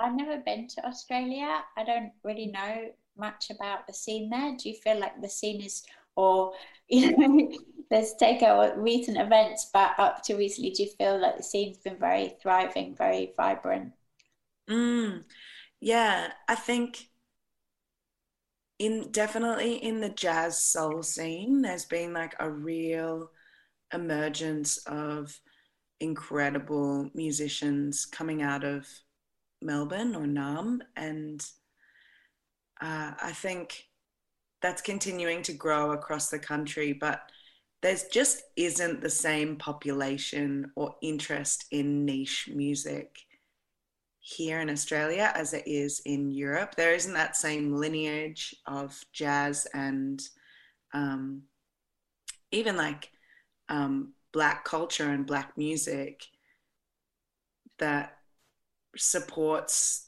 I've 0.01 0.17
never 0.17 0.39
been 0.39 0.67
to 0.69 0.87
Australia. 0.87 1.63
I 1.77 1.85
don't 1.85 2.13
really 2.25 2.47
know 2.47 2.89
much 3.17 3.51
about 3.51 3.87
the 3.87 3.93
scene 3.93 4.29
there. 4.29 4.57
Do 4.57 4.69
you 4.69 4.75
feel 4.77 4.99
like 4.99 5.21
the 5.21 5.29
scene 5.29 5.61
is, 5.61 5.85
or 6.17 6.53
you 6.89 7.17
know, 7.17 7.51
let's 7.91 8.15
take 8.17 8.43
our 8.43 8.79
recent 8.79 9.19
events, 9.19 9.71
back 9.73 9.99
up 9.99 10.23
to 10.25 10.37
recently, 10.37 10.71
do 10.71 10.83
you 10.83 10.91
feel 10.99 11.21
like 11.21 11.37
the 11.37 11.43
scene's 11.43 11.79
been 11.79 11.99
very 11.99 12.35
thriving, 12.43 12.95
very 12.97 13.33
vibrant? 13.37 13.93
Mm, 14.69 15.25
yeah, 15.81 16.33
I 16.49 16.55
think 16.55 17.09
in 18.79 19.11
definitely 19.11 19.77
in 19.77 20.01
the 20.01 20.09
jazz 20.09 20.63
soul 20.63 21.03
scene, 21.03 21.63
there's 21.63 21.85
been 21.85 22.13
like 22.13 22.35
a 22.39 22.51
real 22.51 23.31
emergence 23.93 24.79
of 24.87 25.39
incredible 26.01 27.11
musicians 27.15 28.05
coming 28.05 28.43
out 28.43 28.65
of 28.65 28.87
Melbourne 29.63 30.15
or 30.15 30.25
Naarm, 30.27 30.81
and 30.97 31.45
uh, 32.81 33.13
I 33.23 33.33
think 33.33 33.85
that's 34.65 34.81
continuing 34.81 35.43
to 35.43 35.53
grow 35.53 35.93
across 35.93 36.31
the 36.31 36.39
country, 36.39 36.95
but 36.95 37.31
there's 37.83 38.05
just 38.05 38.45
isn't 38.57 39.03
the 39.03 39.11
same 39.11 39.57
population 39.57 40.73
or 40.75 40.95
interest 41.03 41.67
in 41.71 42.07
niche 42.07 42.49
music 42.51 43.15
here 44.21 44.61
in 44.61 44.71
Australia 44.71 45.31
as 45.35 45.53
it 45.53 45.65
is 45.67 46.01
in 46.07 46.31
Europe. 46.31 46.77
There 46.77 46.95
isn't 46.95 47.13
that 47.13 47.37
same 47.37 47.75
lineage 47.75 48.57
of 48.67 48.99
jazz 49.13 49.67
and 49.75 50.23
um, 50.95 51.43
even 52.51 52.75
like 52.79 53.11
um, 53.69 54.15
black 54.33 54.65
culture 54.65 55.11
and 55.11 55.27
black 55.27 55.59
music 55.59 56.23
that 57.79 58.17
supports 58.97 60.04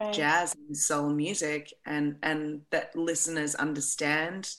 right. 0.00 0.12
jazz 0.12 0.54
and 0.54 0.76
soul 0.76 1.10
music 1.10 1.72
and 1.84 2.16
and 2.22 2.60
that 2.70 2.94
listeners 2.96 3.54
understand 3.54 4.54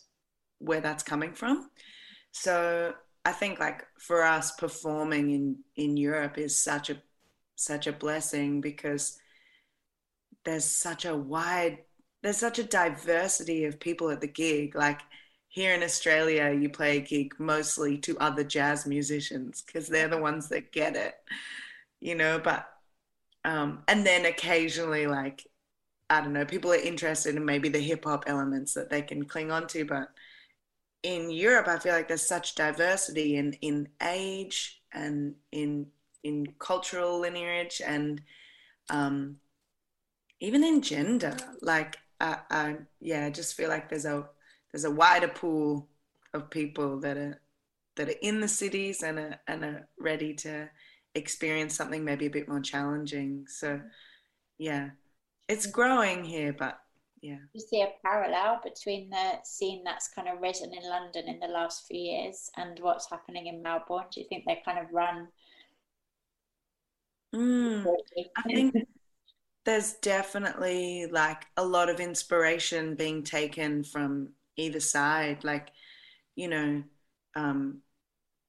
where 0.60 0.82
that's 0.82 1.03
coming 1.03 1.34
from 1.34 1.70
so 2.32 2.94
i 3.25 3.32
think 3.32 3.60
like 3.60 3.86
for 4.00 4.24
us 4.24 4.51
performing 4.51 5.32
in 5.32 5.58
in 5.75 5.98
europe 5.98 6.38
is 6.38 6.60
such 6.60 6.89
a 6.89 7.01
such 7.56 7.88
a 7.88 7.91
blessing 7.91 8.62
because 8.62 9.20
there's 10.46 10.65
such 10.65 11.06
a 11.06 11.15
wide 11.15 11.79
there's 12.24 12.38
such 12.38 12.60
a 12.60 12.63
diversity 12.63 13.65
of 13.65 13.79
people 13.79 14.10
at 14.10 14.22
the 14.22 14.27
gig 14.27 14.75
like 14.75 15.01
here 15.50 15.74
in 15.74 15.84
australia 15.84 16.51
you 16.51 16.70
play 16.70 16.98
a 16.98 17.01
gig 17.01 17.34
mostly 17.39 17.98
to 17.98 18.17
other 18.20 18.44
jazz 18.44 18.86
musicians 18.86 19.63
because 19.65 19.88
they're 19.88 20.08
the 20.08 20.17
ones 20.17 20.50
that 20.50 20.72
get 20.72 20.96
it 20.96 21.15
you 22.00 22.15
know 22.15 22.39
but 22.39 22.70
um, 23.48 23.84
and 23.88 24.06
then 24.06 24.25
occasionally, 24.25 25.08
like, 25.08 25.48
I 26.10 26.20
don't 26.20 26.34
know, 26.34 26.44
people 26.44 26.72
are 26.74 26.75
interested 26.75 27.36
in 27.36 27.46
maybe 27.46 27.70
the 27.70 27.80
hip 27.80 28.04
hop 28.04 28.25
elements 28.27 28.74
that 28.74 28.89
they 28.89 29.01
can 29.01 29.24
cling 29.24 29.51
on 29.51 29.68
to. 29.68 29.86
But 29.86 30.10
in 31.01 31.32
Europe, 31.32 31.70
I 31.70 31.80
feel 31.80 31.94
like 31.94 32.10
there's 32.10 32.27
such 32.27 32.56
diversity 32.56 33.38
in, 33.38 33.54
in 33.62 33.88
age 34.04 34.82
and 34.94 35.36
in 35.54 35.88
in 36.24 36.46
cultural 36.60 37.22
lineage 37.22 37.82
and 37.86 38.22
um, 38.89 39.38
even 40.42 40.62
in 40.62 40.82
gender. 40.82 41.38
Like, 41.62 41.96
I, 42.20 42.39
I, 42.51 42.75
yeah, 43.00 43.27
I 43.27 43.30
just 43.30 43.56
feel 43.56 43.70
like 43.70 43.88
there's 43.88 44.04
a 44.06 44.27
there's 44.74 44.84
a 44.84 44.92
wider 44.92 45.30
pool 45.30 45.88
of 46.34 46.50
people 46.50 47.00
that 47.00 47.16
are 47.16 47.42
that 47.96 48.10
are 48.10 48.20
in 48.22 48.42
the 48.42 48.50
cities 48.50 49.04
and 49.04 49.18
are 49.18 49.39
and 49.48 49.63
are 49.63 49.88
ready 49.98 50.34
to 50.34 50.70
experience 51.17 51.75
something 51.75 52.03
maybe 52.03 52.25
a 52.27 52.31
bit 52.31 52.47
more 52.47 52.59
challenging. 52.59 53.45
So, 53.47 53.81
yeah, 54.57 54.91
it's 55.47 55.65
growing 55.65 56.24
here, 56.24 56.53
but 56.53 56.79
yeah. 57.21 57.38
You 57.53 57.62
see 57.62 57.81
a 57.81 57.93
parallel 58.05 58.62
between 58.63 59.09
the 59.09 59.33
scene 59.43 59.83
that's 59.83 60.07
kind 60.07 60.27
of 60.27 60.41
risen 60.41 60.74
in 60.74 60.88
London 60.89 61.27
in 61.27 61.39
the 61.39 61.47
last 61.47 61.88
few 61.88 62.00
years 62.00 62.50
and 62.57 62.79
what's 62.79 63.09
happening 63.09 63.47
in 63.47 63.62
Melbourne? 63.62 64.05
Do 64.12 64.21
you 64.21 64.27
think 64.29 64.45
they 64.45 64.62
kind 64.63 64.79
of 64.79 64.93
run? 64.93 65.27
Mm, 67.36 67.86
I 68.38 68.41
think 68.43 68.75
there's 69.65 69.93
definitely 69.95 71.07
like 71.07 71.45
a 71.57 71.65
lot 71.65 71.89
of 71.89 72.00
inspiration 72.00 72.95
being 72.95 73.24
taken 73.24 73.83
from 73.83 74.29
either 74.55 74.79
side. 74.79 75.43
Like, 75.43 75.69
you 76.36 76.47
know, 76.47 76.83
um, 77.36 77.81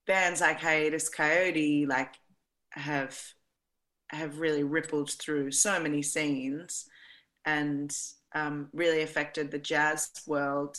bands 0.06 0.40
like 0.40 0.60
Hiatus 0.60 1.10
Kaiyote, 1.10 1.88
like 1.88 2.14
have 2.78 3.18
have 4.10 4.38
really 4.40 4.62
rippled 4.62 5.10
through 5.10 5.50
so 5.50 5.78
many 5.78 6.02
scenes 6.02 6.86
and 7.44 7.94
um, 8.34 8.68
really 8.72 9.02
affected 9.02 9.50
the 9.50 9.58
jazz 9.58 10.10
world. 10.26 10.78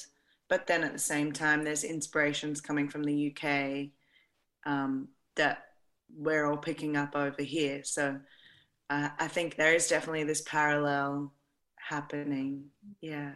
But 0.49 0.65
then 0.65 0.83
at 0.83 0.93
the 0.93 0.99
same 0.99 1.31
time, 1.31 1.63
there's 1.63 1.83
inspirations 1.83 2.59
coming 2.59 2.89
from 2.89 3.03
the 3.03 3.31
UK 3.35 3.89
um, 4.65 5.09
that 5.35 5.59
we're 6.15 6.45
all 6.47 6.57
picking 6.57 6.97
up 6.97 7.15
over 7.15 7.43
here. 7.43 7.83
So 7.83 8.19
uh, 8.89 9.09
I 9.19 9.27
think 9.27 9.55
there 9.55 9.75
is 9.75 9.87
definitely 9.87 10.23
this 10.23 10.41
parallel 10.41 11.31
happening. 11.75 12.65
Yeah. 13.01 13.33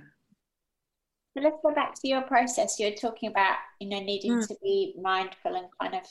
So 1.38 1.44
let's 1.44 1.58
go 1.64 1.74
back 1.74 1.94
to 1.96 2.08
your 2.08 2.24
process. 2.24 2.80
You 2.80 2.90
were 2.90 2.96
talking 2.96 3.30
about, 3.30 3.58
you 3.80 3.90
know, 3.90 4.00
needing 4.00 4.40
Mm. 4.40 4.48
to 4.48 4.56
be 4.64 4.96
mindful 5.00 5.56
and 5.56 5.68
kind 5.80 5.94
of 5.96 6.02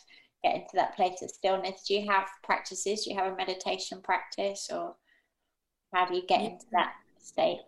get 0.43 0.57
into 0.57 0.75
that 0.75 0.97
place 0.97 1.23
of 1.23 1.31
stillness. 1.31 1.85
Do 1.87 1.95
you 1.95 2.11
have 2.11 2.29
practices? 2.43 3.05
Do 3.05 3.11
you 3.11 3.17
have 3.17 3.33
a 3.33 3.37
meditation 3.37 4.01
practice 4.03 4.69
or 4.73 4.97
how 5.93 6.07
do 6.07 6.15
you 6.15 6.27
get 6.27 6.41
into 6.43 6.67
that 6.73 6.95
state? 7.21 7.61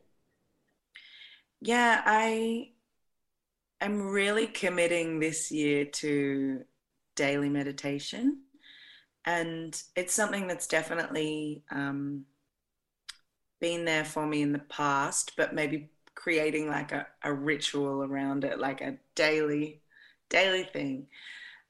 Yeah, 1.60 2.02
I 2.04 2.70
I'm 3.80 4.08
really 4.08 4.46
committing 4.46 5.20
this 5.20 5.50
year 5.52 5.84
to 5.84 6.64
daily 7.16 7.48
meditation. 7.48 8.40
And 9.26 9.80
it's 9.96 10.14
something 10.14 10.46
that's 10.46 10.66
definitely 10.66 11.64
um, 11.70 12.24
been 13.60 13.84
there 13.84 14.04
for 14.04 14.26
me 14.26 14.42
in 14.42 14.52
the 14.52 14.58
past, 14.58 15.32
but 15.36 15.54
maybe 15.54 15.90
creating 16.14 16.68
like 16.68 16.92
a, 16.92 17.06
a 17.22 17.32
ritual 17.32 18.02
around 18.02 18.44
it, 18.44 18.58
like 18.58 18.80
a 18.80 18.96
daily, 19.14 19.82
daily 20.28 20.64
thing, 20.64 21.06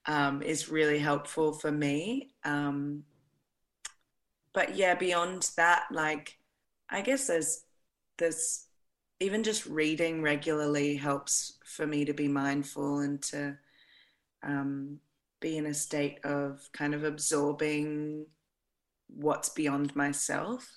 um, 0.06 0.42
is 0.42 0.68
really 0.68 0.99
helpful 0.99 1.52
for 1.52 1.73
me. 1.73 2.30
Um, 2.44 3.04
but 4.52 4.76
yeah, 4.76 4.94
beyond 4.94 5.50
that, 5.56 5.84
like 5.90 6.38
I 6.90 7.00
guess 7.00 7.26
there's 7.26 7.64
there's 8.18 8.66
even 9.20 9.42
just 9.42 9.66
reading 9.66 10.23
regularly 10.23 10.96
helps 10.96 11.58
for 11.64 11.87
me 11.87 12.04
to 12.04 12.12
be 12.14 12.28
mindful 12.28 13.00
and 13.00 13.23
to 13.23 13.56
um, 14.42 14.99
be 15.40 15.56
in 15.56 15.66
a 15.66 15.75
state 15.75 16.18
of 16.25 16.68
kind 16.73 16.94
of 16.94 17.04
absorbing 17.04 18.26
what's 19.08 19.49
beyond 19.49 19.94
myself. 19.96 20.68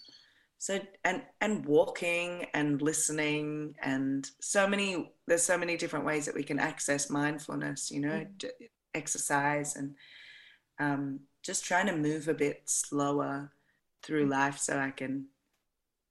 So 0.60 0.80
and 1.04 1.22
and 1.40 1.66
walking 1.66 2.48
and 2.54 2.82
listening 2.82 3.76
and 3.82 4.28
so 4.42 4.68
many 4.68 5.14
there's 5.28 5.44
so 5.44 5.58
many 5.58 5.78
different 5.78 6.06
ways 6.06 6.26
that 6.26 6.34
we 6.36 6.44
can 6.44 6.60
access 6.60 7.10
mindfulness. 7.12 7.92
You 7.92 8.00
know, 8.02 8.26
Mm. 8.26 8.38
Exercise 8.98 9.76
and 9.76 9.96
um, 10.80 11.22
just 11.44 11.64
trying 11.64 11.88
to 11.88 11.96
move 11.96 12.28
a 12.28 12.34
bit 12.34 12.64
slower 12.66 13.52
through 14.04 14.26
life 14.26 14.58
so 14.58 14.78
I 14.78 14.92
can 14.92 15.28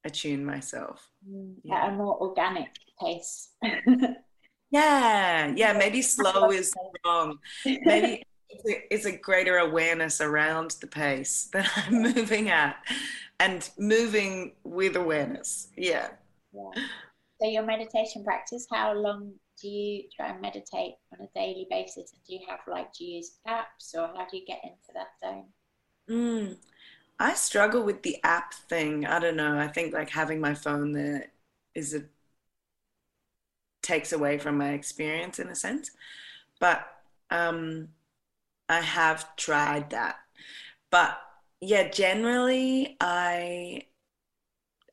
attune 0.05 0.45
myself. 0.45 1.11
Yeah. 1.63 1.85
At 1.85 1.89
a 1.91 1.97
more 1.97 2.19
organic 2.21 2.71
pace. 3.01 3.51
Yeah, 4.71 5.53
yeah, 5.57 5.73
maybe 5.73 6.03
slow 6.03 6.51
is 6.51 6.75
wrong. 7.05 7.39
Maybe 7.65 8.23
it's 8.49 8.69
a, 8.69 8.95
it's 8.95 9.07
a 9.07 9.17
greater 9.17 9.59
awareness 9.59 10.21
around 10.21 10.77
the 10.81 10.87
pace 10.87 11.49
that 11.53 11.71
I'm 11.77 12.03
moving 12.03 12.51
at 12.51 12.77
and 13.39 13.69
moving 13.79 14.53
with 14.65 14.97
awareness. 14.97 15.69
Yeah. 15.77 16.09
Yeah. 16.53 16.83
So 17.41 17.49
your 17.49 17.65
meditation 17.65 18.25
practice, 18.25 18.67
how 18.71 18.95
long 18.95 19.33
do 19.61 19.69
you 19.69 20.05
try 20.15 20.29
and 20.29 20.41
meditate 20.41 20.95
on 21.13 21.27
a 21.27 21.39
daily 21.39 21.67
basis? 21.71 22.13
And 22.13 22.23
do 22.27 22.35
you 22.35 22.41
have 22.49 22.61
like, 22.67 22.93
do 22.93 23.05
you 23.05 23.17
use 23.17 23.39
apps 23.47 23.95
or 23.95 24.07
how 24.09 24.27
do 24.31 24.37
you 24.37 24.47
get 24.47 24.61
into 24.63 24.93
that 24.95 25.09
zone? 25.23 25.45
Mm. 26.09 26.57
I 27.19 27.35
struggle 27.35 27.83
with 27.83 28.03
the 28.03 28.19
app 28.23 28.53
thing. 28.53 29.07
I 29.07 29.19
don't 29.19 29.37
know. 29.37 29.59
I 29.59 29.69
think 29.69 29.95
like 29.95 30.11
having 30.11 30.41
my 30.41 30.55
phone 30.55 30.93
there 30.93 31.27
is 31.75 31.95
a 31.95 32.03
takes 33.83 34.13
away 34.13 34.37
from 34.37 34.59
my 34.59 34.73
experience 34.73 35.39
in 35.39 35.49
a 35.49 35.55
sense. 35.55 35.91
But 36.61 36.87
um, 37.31 37.89
I 38.69 38.81
have 38.81 39.37
tried 39.37 39.91
that. 39.91 40.17
But 40.91 41.19
yeah, 41.61 41.89
generally 41.89 42.97
I 43.01 43.83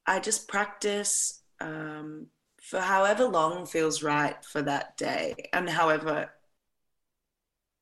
I 0.05 0.19
just 0.19 0.47
practice 0.47 1.41
um, 1.59 2.27
for 2.63 2.79
however 2.79 3.25
long 3.25 3.65
feels 3.65 4.01
right 4.01 4.43
for 4.45 4.61
that 4.61 4.95
day 4.95 5.49
and 5.51 5.69
however 5.69 6.31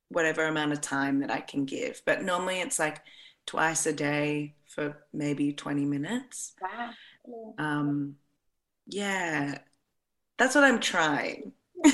whatever 0.09 0.47
amount 0.47 0.73
of 0.73 0.81
time 0.81 1.19
that 1.19 1.29
I 1.29 1.39
can 1.39 1.65
give. 1.65 2.01
But 2.03 2.23
normally 2.23 2.59
it's 2.59 2.79
like 2.79 2.99
twice 3.45 3.85
a 3.85 3.93
day 3.93 4.55
for 4.65 4.97
maybe 5.13 5.53
20 5.53 5.85
minutes. 5.85 6.53
Wow. 6.59 6.89
Um, 7.59 8.15
yeah, 8.87 9.59
that's 10.39 10.55
what 10.55 10.63
I'm 10.63 10.79
trying. 10.79 11.53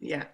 yeah. 0.00 0.24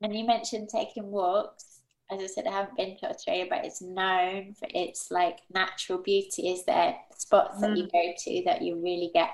And 0.00 0.16
you 0.16 0.26
mentioned 0.26 0.70
taking 0.70 1.10
walks. 1.10 1.77
As 2.10 2.22
I 2.22 2.26
said, 2.26 2.46
I 2.46 2.52
haven't 2.52 2.76
been 2.76 2.96
to 2.98 3.10
Australia, 3.10 3.46
but 3.50 3.64
it's 3.64 3.82
known 3.82 4.54
for 4.54 4.66
its 4.70 5.10
like 5.10 5.40
natural 5.52 5.98
beauty. 5.98 6.48
Is 6.48 6.64
there 6.64 6.96
spots 7.16 7.60
that 7.60 7.76
you 7.76 7.84
mm. 7.84 7.92
go 7.92 8.12
to 8.16 8.42
that 8.46 8.62
you 8.62 8.76
really 8.82 9.10
get 9.12 9.30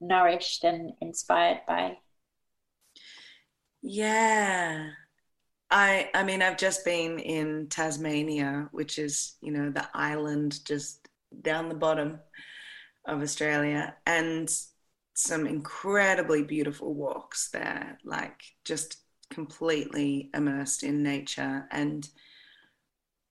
nourished 0.00 0.64
and 0.64 0.92
inspired 1.00 1.60
by? 1.66 1.98
Yeah. 3.82 4.90
I 5.70 6.10
I 6.14 6.22
mean 6.22 6.40
I've 6.40 6.56
just 6.56 6.84
been 6.84 7.18
in 7.18 7.66
Tasmania, 7.68 8.68
which 8.70 8.98
is, 8.98 9.36
you 9.40 9.50
know, 9.50 9.70
the 9.70 9.88
island 9.92 10.64
just 10.64 11.08
down 11.42 11.68
the 11.68 11.74
bottom 11.74 12.20
of 13.06 13.22
Australia, 13.22 13.96
and 14.06 14.48
some 15.14 15.46
incredibly 15.46 16.42
beautiful 16.42 16.94
walks 16.94 17.50
there, 17.50 17.98
like 18.04 18.40
just 18.64 19.03
completely 19.30 20.30
immersed 20.34 20.82
in 20.82 21.02
nature. 21.02 21.66
And 21.70 22.08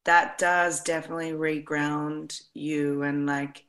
that 0.05 0.37
does 0.37 0.81
definitely 0.81 1.31
reground 1.31 2.41
you 2.53 3.03
and 3.03 3.25
like 3.25 3.65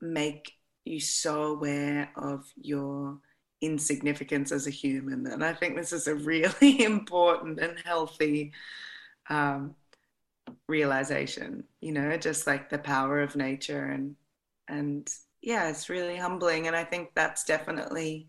make 0.00 0.52
you 0.84 1.00
so 1.00 1.44
aware 1.44 2.10
of 2.16 2.44
your 2.56 3.18
insignificance 3.60 4.52
as 4.52 4.66
a 4.66 4.70
human. 4.70 5.26
And 5.26 5.44
I 5.44 5.52
think 5.52 5.76
this 5.76 5.92
is 5.92 6.06
a 6.06 6.14
really 6.14 6.84
important 6.84 7.58
and 7.58 7.78
healthy 7.84 8.52
um, 9.28 9.74
realization, 10.68 11.64
you 11.80 11.92
know, 11.92 12.16
just 12.16 12.46
like 12.46 12.70
the 12.70 12.78
power 12.78 13.20
of 13.20 13.36
nature 13.36 13.86
and 13.86 14.16
and 14.68 15.08
yeah, 15.42 15.68
it's 15.68 15.88
really 15.88 16.16
humbling. 16.16 16.66
And 16.66 16.74
I 16.74 16.84
think 16.84 17.10
that's 17.14 17.44
definitely 17.44 18.28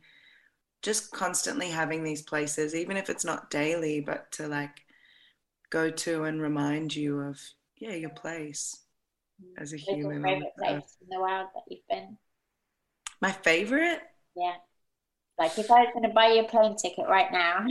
just 0.82 1.12
constantly 1.12 1.70
having 1.70 2.04
these 2.04 2.22
places, 2.22 2.76
even 2.76 2.98
if 2.98 3.10
it's 3.10 3.26
not 3.26 3.50
daily, 3.50 4.00
but 4.00 4.32
to 4.34 4.48
like 4.48 4.86
go 5.70 5.90
to 5.90 6.24
and 6.24 6.42
remind 6.42 6.96
you 6.96 7.20
of 7.20 7.40
yeah, 7.78 7.94
your 7.94 8.10
place 8.10 8.84
as 9.58 9.74
a 9.74 9.78
What's 9.78 9.90
human. 9.90 10.18
on 10.18 10.24
favorite 10.24 10.54
place 10.58 10.98
in 11.02 11.10
the 11.10 11.20
world 11.20 11.48
that 11.54 11.64
you've 11.70 11.88
been? 11.90 12.18
My 13.22 13.32
favorite? 13.32 14.02
Yeah. 14.36 14.56
Like 15.40 15.58
if 15.58 15.70
I 15.70 15.82
was 15.82 15.90
going 15.94 16.08
to 16.08 16.14
buy 16.14 16.28
you 16.28 16.42
a 16.42 16.48
plane 16.48 16.76
ticket 16.76 17.08
right 17.08 17.32
now, 17.32 17.60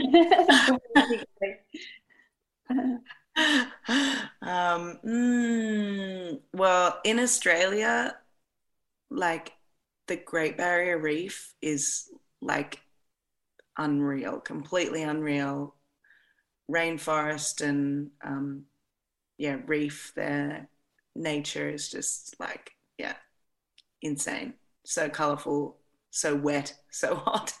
um, 4.41 4.99
mm, 5.05 6.39
well, 6.53 6.99
in 7.03 7.19
Australia, 7.19 8.15
like 9.09 9.51
the 10.07 10.15
Great 10.15 10.57
Barrier 10.57 10.97
Reef 10.97 11.53
is 11.61 12.09
like 12.41 12.79
unreal, 13.77 14.39
completely 14.39 15.03
unreal. 15.03 15.75
Rainforest 16.69 17.61
and 17.61 18.09
um, 18.23 18.65
yeah, 19.37 19.57
reef 19.65 20.11
there. 20.15 20.69
Nature 21.15 21.69
is 21.69 21.89
just 21.89 22.35
like, 22.39 22.71
yeah, 22.97 23.13
insane. 24.01 24.53
So 24.85 25.09
colorful, 25.09 25.77
so 26.11 26.35
wet, 26.35 26.73
so 26.91 27.15
hot. 27.15 27.53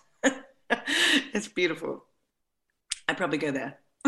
it's 1.33 1.47
beautiful. 1.47 2.05
I'd 3.07 3.17
probably 3.17 3.37
go 3.37 3.51
there. 3.51 3.79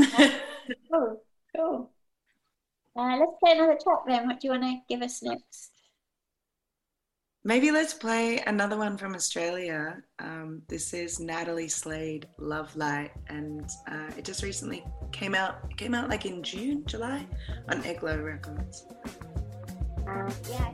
cool, 0.92 1.24
cool. 1.56 1.92
Uh, 2.98 3.18
let's 3.18 3.32
play 3.40 3.54
another 3.54 3.78
track 3.82 4.00
then. 4.08 4.28
What 4.28 4.40
do 4.42 4.48
you 4.48 4.52
want 4.52 4.64
to 4.64 4.80
give 4.90 5.02
us 5.02 5.24
next? 5.24 5.72
Maybe 7.46 7.72
let's 7.72 7.94
play 7.94 8.40
another 8.48 8.76
one 8.78 8.98
from 8.98 9.16
Australia. 9.16 10.02
Um, 10.20 10.62
this 10.68 10.94
is 10.94 11.22
Natalie 11.22 11.70
Slade, 11.70 12.28
Love 12.38 12.76
Light, 12.76 13.12
and 13.28 13.70
uh, 13.90 14.12
it 14.18 14.26
just 14.26 14.44
recently 14.44 14.84
came 15.14 15.34
out. 15.34 15.76
Came 15.78 15.96
out 15.96 16.10
like 16.10 16.26
in 16.26 16.44
June, 16.44 16.84
July, 16.86 17.26
on 17.70 17.82
Eglo 17.86 18.22
Records. 18.22 18.86
Uh, 20.06 20.30
yeah. 20.50 20.72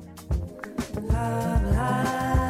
Yeah, 1.04 2.44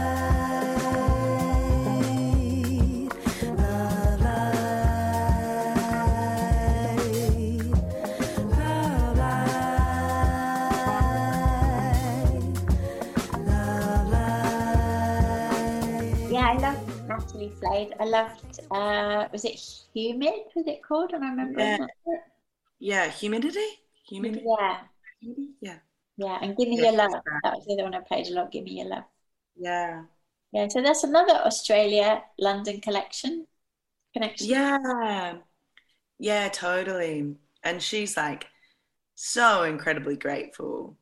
I 16.55 16.57
loved 16.57 17.09
Natalie 17.09 17.51
Slade. 17.59 17.93
I 17.99 18.05
loved, 18.05 18.61
uh, 18.71 19.27
was 19.33 19.43
it 19.43 19.59
Humid? 19.93 20.55
Was 20.55 20.65
it 20.67 20.81
called? 20.81 21.11
And 21.11 21.25
I 21.25 21.29
remember. 21.29 21.59
Yeah. 21.59 21.77
Yeah, 22.79 23.09
humidity. 23.09 23.65
Humidity. 24.07 24.45
Yeah, 24.47 24.77
Humidity? 25.19 25.49
Yeah. 25.59 25.79
yeah. 26.15 26.39
And 26.41 26.55
Give 26.55 26.69
Me 26.69 26.77
Your 26.77 26.93
Love. 26.93 27.11
That 27.11 27.55
was 27.55 27.65
the 27.65 27.73
other 27.73 27.83
one 27.83 27.93
I 27.93 27.99
played 27.99 28.27
a 28.27 28.33
lot. 28.35 28.53
Give 28.53 28.63
Me 28.63 28.71
Your 28.71 28.87
Love. 28.87 29.03
Yeah. 29.57 30.03
Yeah, 30.53 30.69
so 30.69 30.81
that's 30.81 31.03
another 31.03 31.33
Australia 31.33 32.23
London 32.39 32.79
collection 32.79 33.47
connection. 34.13 34.47
Yeah. 34.47 35.33
Yeah, 36.19 36.47
totally. 36.47 37.35
And 37.63 37.83
she's 37.83 38.15
like 38.15 38.45
so 39.15 39.63
incredibly 39.63 40.15
grateful. 40.15 40.95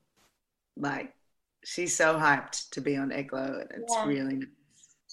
Like 0.75 1.13
she's 1.63 1.95
so 1.95 2.15
hyped 2.15 2.71
to 2.71 2.81
be 2.81 2.97
on 2.97 3.11
Eglo 3.11 3.59
and 3.69 3.83
it's 3.83 3.93
Yeah. 3.93 4.07
really 4.07 4.35
nice. 4.37 4.47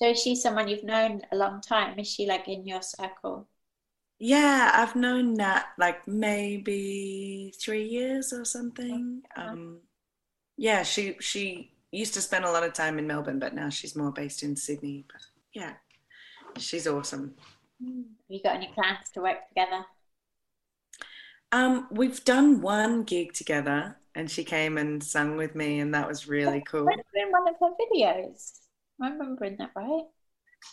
So 0.00 0.08
is 0.08 0.22
she 0.22 0.34
someone 0.34 0.68
you've 0.68 0.84
known 0.84 1.20
a 1.30 1.36
long 1.36 1.60
time? 1.60 1.98
Is 1.98 2.08
she 2.08 2.26
like 2.26 2.48
in 2.48 2.66
your 2.66 2.80
circle? 2.80 3.46
Yeah, 4.18 4.70
I've 4.74 4.96
known 4.96 5.34
Nat 5.34 5.64
like 5.78 6.06
maybe 6.08 7.52
three 7.60 7.84
years 7.84 8.32
or 8.32 8.44
something. 8.44 9.22
Um, 9.36 9.80
yeah, 10.56 10.82
she 10.84 11.16
she 11.20 11.72
used 11.92 12.14
to 12.14 12.20
spend 12.22 12.44
a 12.44 12.50
lot 12.50 12.62
of 12.62 12.72
time 12.72 12.98
in 12.98 13.06
Melbourne, 13.06 13.38
but 13.38 13.54
now 13.54 13.68
she's 13.68 13.96
more 13.96 14.12
based 14.12 14.42
in 14.42 14.56
Sydney. 14.56 15.04
But 15.10 15.20
yeah, 15.54 15.74
she's 16.58 16.86
awesome. 16.86 17.34
Have 17.82 18.04
you 18.28 18.42
got 18.42 18.56
any 18.56 18.68
plans 18.74 19.10
to 19.14 19.20
work 19.20 19.48
together? 19.48 19.84
Um, 21.52 21.88
we've 21.90 22.22
done 22.24 22.60
one 22.60 23.02
gig 23.02 23.32
together, 23.32 23.96
and 24.14 24.30
she 24.30 24.44
came 24.44 24.78
and 24.78 25.02
sung 25.02 25.36
with 25.36 25.54
me, 25.54 25.80
and 25.80 25.92
that 25.94 26.06
was 26.08 26.28
really 26.28 26.62
cool. 26.66 26.88
In 26.88 27.30
one 27.32 27.48
of 27.48 27.56
her 27.60 27.70
videos? 27.80 28.59
I'm 29.00 29.18
remembering 29.18 29.56
that 29.58 29.70
right. 29.74 30.04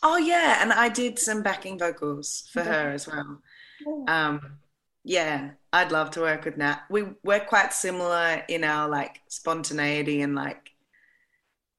Oh 0.04 0.18
yeah, 0.18 0.62
and 0.62 0.72
I 0.74 0.90
did 0.90 1.18
some 1.20 1.44
backing 1.44 1.80
vocals 1.80 2.48
for 2.52 2.64
her 2.64 2.90
as 2.92 3.08
well. 3.08 3.42
Yeah. 3.86 4.04
Um, 4.08 4.60
yeah, 5.04 5.52
I'd 5.72 5.92
love 5.92 6.12
to 6.12 6.22
work 6.22 6.46
with 6.46 6.58
Nat. 6.58 6.82
We 6.90 7.06
we're 7.24 7.40
quite 7.46 7.74
similar 7.74 8.44
in 8.50 8.64
our 8.64 8.90
like 8.90 9.22
spontaneity 9.30 10.22
and 10.22 10.36
like 10.36 10.72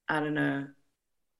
I 0.08 0.20
don't 0.20 0.34
know, 0.34 0.66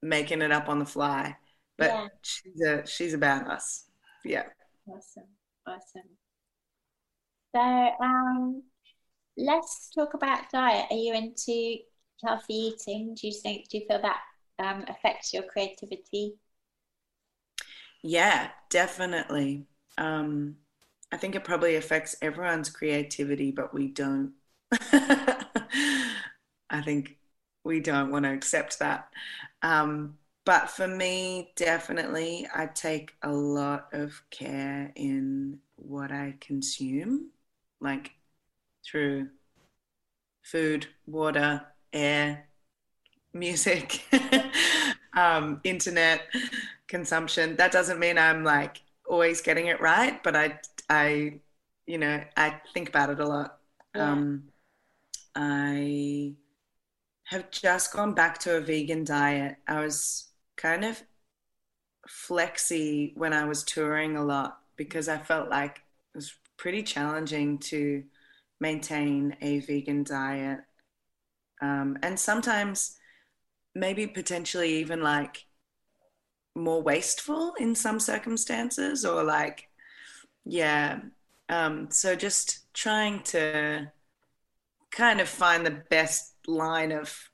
making 0.03 0.43
it 0.43 0.53
up 0.53 0.69
on 0.69 0.79
the 0.79 0.87
fly. 0.87 1.37
But 1.79 1.89
Yeah. 1.91 2.09
she's 2.23 2.61
a 2.63 2.87
she's 2.87 3.15
about 3.15 3.49
us. 3.51 3.85
Yeah. 4.25 4.45
Awesome, 4.87 5.29
awesome. 5.67 6.09
So, 7.55 7.61
um, 7.61 8.63
let's 9.37 9.91
talk 9.95 10.15
about 10.15 10.51
diet. 10.51 10.87
Are 10.91 10.97
you 10.97 11.15
into 11.15 11.79
healthy 12.25 12.55
eating? 12.55 13.15
Do 13.15 13.27
you 13.29 13.35
think, 13.43 13.69
do 13.69 13.79
you 13.79 13.87
feel 13.89 14.03
that 14.03 14.21
um, 14.59 14.85
affects 14.89 15.33
your 15.33 15.45
creativity? 15.45 16.37
Yeah, 18.03 18.51
definitely. 18.71 19.67
Um, 19.97 20.57
I 21.13 21.17
think 21.17 21.35
it 21.35 21.45
probably 21.45 21.77
affects 21.77 22.17
everyone's 22.23 22.71
creativity, 22.71 23.51
but 23.51 23.75
we 23.75 23.89
don't. 23.89 24.33
I 26.71 26.83
think 26.85 27.17
we 27.65 27.81
don't 27.81 28.11
want 28.11 28.25
to 28.25 28.33
accept 28.33 28.79
that. 28.81 29.09
Um, 29.63 30.19
but 30.45 30.71
for 30.71 30.87
me, 30.87 31.53
definitely, 31.57 32.49
I 32.55 32.67
take 32.67 33.15
a 33.23 33.33
lot 33.33 33.89
of 33.93 34.23
care 34.31 34.93
in 34.95 35.59
what 35.77 36.13
I 36.13 36.37
consume, 36.41 37.31
like 37.81 38.13
through 38.85 39.29
food, 40.43 40.87
water, 41.07 41.67
air, 41.93 42.48
music, 43.39 44.05
um, 45.17 45.61
internet 45.65 46.23
consumption. 46.87 47.57
That 47.57 47.73
doesn't 47.73 47.99
mean 47.99 48.19
I'm 48.19 48.45
like 48.45 48.83
always 49.09 49.41
getting 49.41 49.67
it 49.67 49.81
right, 49.81 50.23
but 50.23 50.37
I, 50.37 50.59
I, 50.89 51.41
you 51.87 51.99
know, 51.99 52.23
I 52.37 52.61
think 52.75 52.89
about 52.89 53.11
it 53.11 53.21
a 53.21 53.27
lot. 53.27 53.59
Yeah. 53.95 54.13
Um, 54.13 54.45
I 55.35 56.35
have 57.25 57.51
just 57.51 57.93
gone 57.93 58.15
back 58.15 58.39
to 58.39 58.57
a 58.57 58.61
vegan 58.61 59.05
diet. 59.05 59.57
I 59.67 59.81
was 59.85 60.29
kind 60.57 60.85
of 60.85 61.03
flexy 62.09 63.13
when 63.17 63.33
I 63.33 63.45
was 63.45 63.63
touring 63.63 64.17
a 64.17 64.25
lot 64.25 64.59
because 64.77 65.09
I 65.09 65.19
felt 65.19 65.51
like 65.51 65.83
it 66.15 66.17
was 66.17 66.35
pretty 66.57 66.83
challenging 66.83 67.59
to 67.59 68.03
maintain 68.61 69.37
a 69.41 69.61
vegan 69.61 70.05
diet. 70.05 70.61
Um, 71.61 71.99
and 72.03 72.19
sometimes 72.19 72.97
maybe 73.79 74.07
potentially 74.07 74.77
even 74.77 75.03
like 75.03 75.45
more 76.55 76.83
wasteful 76.83 77.55
in 77.59 77.75
some 77.75 78.01
circumstances 78.01 79.05
or 79.05 79.23
like 79.23 79.69
yeah 80.45 81.01
um 81.49 81.89
so 81.91 82.17
just 82.17 82.73
trying 82.75 83.21
to 83.23 83.91
kind 84.91 85.21
of 85.21 85.29
find 85.29 85.65
the 85.65 85.83
best 85.91 86.35
line 86.47 86.91
of 86.93 87.31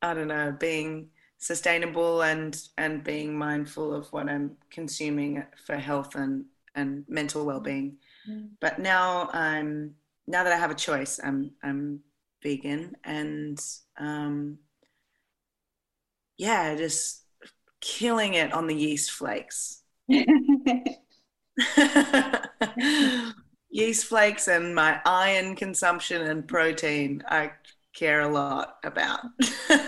i 0.00 0.14
don't 0.14 0.28
know 0.28 0.56
being 0.58 1.08
sustainable 1.38 2.22
and 2.22 2.56
and 2.78 3.04
being 3.04 3.36
mindful 3.36 3.92
of 3.92 4.06
what 4.12 4.28
i'm 4.28 4.56
consuming 4.70 5.42
for 5.66 5.76
health 5.76 6.14
and 6.14 6.44
and 6.74 7.04
mental 7.08 7.44
well-being 7.44 7.96
Mm. 8.28 8.48
but 8.60 8.80
now 8.80 9.30
i'm 9.32 9.94
now 10.26 10.42
that 10.42 10.52
i 10.52 10.56
have 10.56 10.72
a 10.72 10.74
choice 10.74 11.20
i'm 11.22 11.52
i'm 11.62 12.00
vegan 12.42 12.96
and 13.04 13.60
um 13.98 14.58
yeah 16.38 16.74
just 16.74 17.22
killing 17.80 18.34
it 18.34 18.52
on 18.52 18.66
the 18.66 18.74
yeast 18.74 19.10
flakes 19.10 19.82
yeast 23.70 24.06
flakes 24.06 24.48
and 24.48 24.74
my 24.74 25.00
iron 25.04 25.56
consumption 25.56 26.22
and 26.22 26.46
protein 26.46 27.22
I 27.28 27.52
care 27.94 28.20
a 28.20 28.28
lot 28.28 28.76
about. 28.84 29.20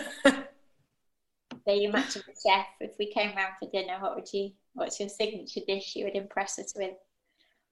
So 1.69 1.89
much 1.93 2.17
of 2.17 2.23
a 2.23 2.35
chef. 2.35 2.67
If 2.81 2.99
we 2.99 3.13
came 3.13 3.37
round 3.37 3.55
for 3.61 3.71
dinner, 3.71 3.99
what 4.01 4.17
would 4.17 4.33
you, 4.33 4.55
what's 4.75 4.99
your 4.99 5.09
signature 5.09 5.61
dish 5.69 5.95
you 5.95 6.05
would 6.05 6.17
impress 6.17 6.59
us 6.59 6.75
with? 6.75 6.97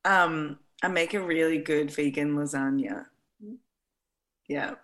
um, 0.04 0.58
I 0.82 0.88
make 0.88 1.14
a 1.14 1.20
really 1.20 1.58
good 1.58 1.90
vegan 1.90 2.36
lasagna. 2.36 3.06
Mhm. 3.40 3.58
Yeah. 4.48 4.74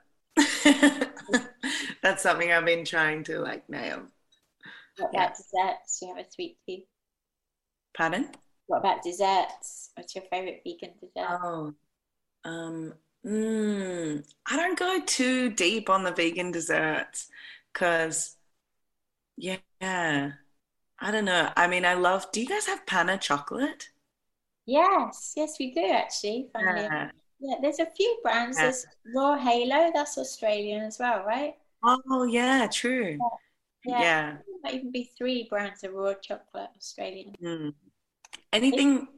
That's 2.02 2.22
something 2.22 2.50
I've 2.52 2.64
been 2.64 2.84
trying 2.84 3.24
to 3.24 3.38
like 3.40 3.68
nail. 3.68 4.02
What 4.96 5.10
Yeah. 5.12 5.20
about 5.20 5.36
desserts? 5.36 6.00
Do 6.00 6.06
you 6.06 6.14
have 6.16 6.26
a 6.26 6.30
sweet 6.30 6.58
tooth? 6.66 6.86
Pardon? 7.94 8.30
What 8.66 8.78
about 8.78 9.02
desserts? 9.04 9.90
What's 9.94 10.16
your 10.16 10.24
favorite 10.24 10.62
vegan 10.64 10.94
dessert? 11.00 11.42
Oh, 11.42 11.74
um, 12.44 12.94
mm, 13.26 14.24
I 14.46 14.56
don't 14.56 14.78
go 14.78 15.00
too 15.06 15.50
deep 15.50 15.90
on 15.90 16.04
the 16.04 16.12
vegan 16.12 16.52
desserts 16.52 17.28
because, 17.72 18.36
yeah, 19.36 19.58
I 19.80 21.10
don't 21.12 21.24
know. 21.26 21.52
I 21.56 21.66
mean, 21.68 21.84
I 21.84 21.94
love, 21.94 22.32
do 22.32 22.40
you 22.40 22.48
guys 22.48 22.66
have 22.66 22.86
Pana 22.86 23.18
chocolate? 23.18 23.90
Yes, 24.66 25.34
yes, 25.36 25.56
we 25.58 25.72
do 25.72 25.84
actually. 25.84 26.50
Yeah. 26.58 27.10
Yeah, 27.40 27.56
there's 27.62 27.78
a 27.80 27.86
few 27.86 28.20
brands. 28.22 28.58
Yeah. 28.58 28.62
There's 28.62 28.86
Raw 29.14 29.36
Halo, 29.38 29.90
that's 29.94 30.18
Australian 30.18 30.82
as 30.84 30.98
well, 30.98 31.24
right? 31.24 31.56
Oh, 31.84 32.24
yeah, 32.24 32.66
true. 32.72 33.18
Yeah. 33.84 34.00
Yeah. 34.00 34.36
Might 34.62 34.74
even 34.74 34.92
be 34.92 35.10
three 35.18 35.46
brands 35.50 35.82
of 35.84 35.92
raw 35.92 36.14
chocolate 36.14 36.70
Australian. 36.76 37.34
Mm. 37.42 37.74
Anything 38.52 39.08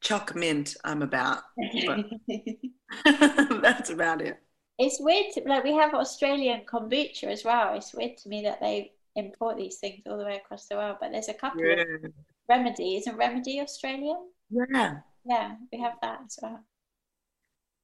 choc 0.00 0.34
mint, 0.34 0.76
I'm 0.84 1.02
about. 1.02 1.42
That's 3.04 3.90
about 3.90 4.22
it. 4.22 4.40
It's 4.78 4.98
weird, 5.00 5.32
to, 5.34 5.42
like 5.46 5.64
we 5.64 5.74
have 5.74 5.92
Australian 5.92 6.62
kombucha 6.64 7.24
as 7.24 7.44
well. 7.44 7.74
It's 7.74 7.92
weird 7.92 8.16
to 8.18 8.28
me 8.28 8.42
that 8.42 8.60
they 8.60 8.92
import 9.16 9.56
these 9.56 9.78
things 9.78 10.02
all 10.06 10.16
the 10.16 10.24
way 10.24 10.36
across 10.36 10.66
the 10.66 10.76
world, 10.76 10.98
but 11.00 11.10
there's 11.12 11.28
a 11.28 11.34
couple 11.34 11.60
of 11.60 11.66
Yeah. 11.66 12.08
Remedy. 12.48 12.96
Isn't 12.96 13.16
Remedy 13.16 13.60
Australian? 13.60 14.30
Yeah. 14.50 15.00
Yeah, 15.24 15.56
we 15.70 15.80
have 15.80 15.94
that 16.00 16.20
as 16.24 16.38
well. 16.40 16.60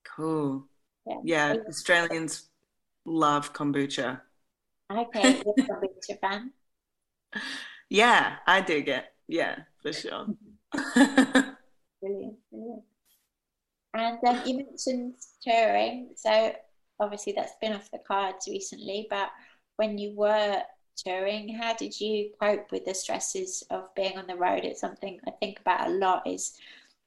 Cool. 0.05 0.67
Yeah. 1.07 1.21
Yeah, 1.25 1.55
Australians 1.69 2.49
love 3.05 3.53
kombucha. 3.53 4.21
Okay, 4.91 5.43
you're 5.45 5.55
a 5.59 5.73
kombucha 5.73 6.19
fan. 6.21 6.53
Yeah, 7.89 8.37
I 8.47 8.61
dig 8.61 8.89
it. 8.89 9.05
Yeah, 9.29 9.61
for 9.83 9.93
sure. 9.93 10.29
Brilliant, 12.01 12.39
brilliant. 12.51 12.85
And 13.95 14.19
um, 14.27 14.43
you 14.45 14.57
mentioned 14.57 15.15
touring, 15.43 16.11
so 16.17 16.55
obviously 16.99 17.33
that's 17.33 17.55
been 17.61 17.73
off 17.73 17.91
the 17.91 17.99
cards 17.99 18.49
recently, 18.49 19.07
but 19.09 19.31
when 19.77 19.99
you 19.99 20.15
were 20.17 20.63
touring, 20.97 21.55
how 21.55 21.75
did 21.75 21.99
you 22.01 22.31
cope 22.41 22.73
with 22.73 22.85
the 22.85 22.95
stresses 22.95 23.63
of 23.71 23.95
being 23.95 24.19
on 24.19 24.27
the 24.27 24.37
road? 24.37 24.65
It's 24.65 24.81
something 24.81 25.21
I 25.27 25.31
think 25.33 25.61
about 25.61 25.89
a 25.89 25.91
lot 25.91 26.27
is, 26.27 26.59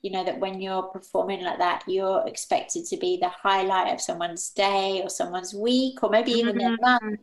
you 0.08 0.14
know, 0.14 0.24
that 0.24 0.40
when 0.40 0.62
you're 0.62 0.84
performing 0.84 1.44
like 1.44 1.58
that, 1.58 1.84
you're 1.86 2.26
expected 2.26 2.86
to 2.86 2.96
be 2.96 3.18
the 3.22 3.28
highlight 3.28 3.94
of 3.94 4.00
someone's 4.00 4.52
day 4.52 5.02
or 5.04 5.10
someone's 5.10 5.54
week 5.54 6.02
or 6.02 6.10
maybe 6.10 6.32
even 6.32 6.58
their 6.58 6.78
month. 6.80 7.20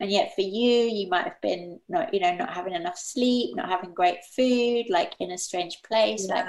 And 0.00 0.10
yet 0.10 0.34
for 0.34 0.40
you, 0.40 0.84
you 0.88 1.10
might 1.10 1.24
have 1.24 1.38
been 1.42 1.78
not, 1.90 2.14
you 2.14 2.20
know, 2.20 2.34
not 2.34 2.54
having 2.54 2.72
enough 2.72 2.96
sleep, 2.96 3.54
not 3.54 3.68
having 3.68 3.92
great 3.92 4.24
food, 4.34 4.86
like 4.88 5.12
in 5.20 5.30
a 5.30 5.36
strange 5.36 5.76
place. 5.86 6.26
Like, 6.30 6.46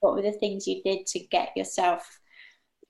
what 0.00 0.14
were 0.14 0.22
the 0.22 0.32
things 0.32 0.66
you 0.66 0.80
did 0.82 1.04
to 1.08 1.18
get 1.18 1.54
yourself, 1.54 2.18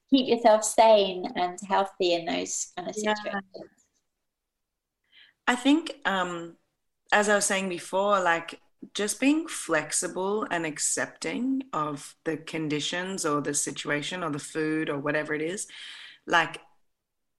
keep 0.09 0.29
yourself 0.29 0.63
sane 0.63 1.27
and 1.35 1.59
healthy 1.69 2.15
in 2.15 2.27
those 2.27 2.69
kind 2.77 2.89
of 2.89 2.95
Yeah. 2.95 3.15
situations? 3.25 3.41
I 5.47 5.57
think 5.57 5.93
um, 6.05 6.57
as 7.13 7.29
I 7.29 7.35
was 7.35 7.47
saying 7.47 7.69
before, 7.69 8.21
like 8.21 8.61
just 8.95 9.21
being 9.21 9.47
flexible 9.47 10.47
and 10.51 10.65
accepting 10.65 11.63
of 11.73 12.15
the 12.25 12.37
conditions 12.37 13.27
or 13.27 13.41
the 13.41 13.55
situation 13.55 14.23
or 14.23 14.31
the 14.31 14.39
food 14.39 14.89
or 14.89 14.99
whatever 14.99 15.35
it 15.35 15.43
is. 15.43 15.67
Like 16.27 16.61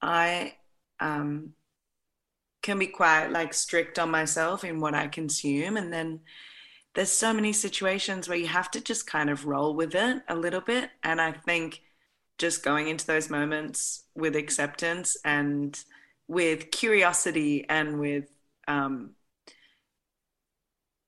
I 0.01 0.55
um, 0.99 1.53
can 2.61 2.77
be 2.79 2.87
quite 2.87 3.27
like 3.27 3.53
strict 3.53 3.97
on 3.99 4.11
myself 4.11 4.63
in 4.63 4.79
what 4.79 4.93
I 4.93 5.07
consume. 5.07 5.77
And 5.77 5.91
then 5.91 6.21
there's 6.93 7.11
so 7.11 7.33
many 7.33 7.53
situations 7.53 8.27
where 8.27 8.37
you 8.37 8.47
have 8.47 8.69
to 8.71 8.81
just 8.81 9.07
kind 9.07 9.29
of 9.29 9.45
roll 9.45 9.73
with 9.73 9.95
it 9.95 10.21
a 10.27 10.35
little 10.35 10.61
bit. 10.61 10.89
And 11.03 11.19
I 11.19 11.31
think 11.31 11.81
just 12.37 12.63
going 12.63 12.87
into 12.87 13.07
those 13.07 13.29
moments 13.29 14.03
with 14.15 14.35
acceptance 14.35 15.17
and 15.23 15.79
with 16.27 16.71
curiosity 16.71 17.65
and 17.67 17.99
with, 17.99 18.25
um, 18.67 19.11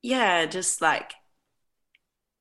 yeah, 0.03 0.45
just 0.45 0.81
like 0.81 1.13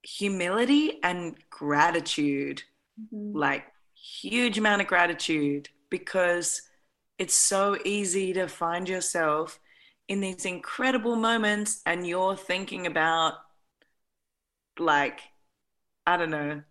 humility 0.03 0.99
and 1.03 1.37
gratitude, 1.49 2.65
mm-hmm. 3.01 3.39
like 3.39 3.65
huge 3.95 4.59
amount 4.59 4.83
of 4.83 4.89
gratitude 4.89 5.69
because 5.89 6.63
it's 7.19 7.35
so 7.35 7.79
easy 7.85 8.33
to 8.33 8.49
find 8.49 8.89
yourself 8.89 9.61
in 10.09 10.21
these 10.21 10.45
incredible 10.45 11.15
moments 11.15 11.81
and 11.87 12.07
you're 12.07 12.37
thinking 12.37 12.87
about 12.87 13.35
like 14.79 15.21
I 16.07 16.17
don't 16.17 16.31
know 16.31 16.63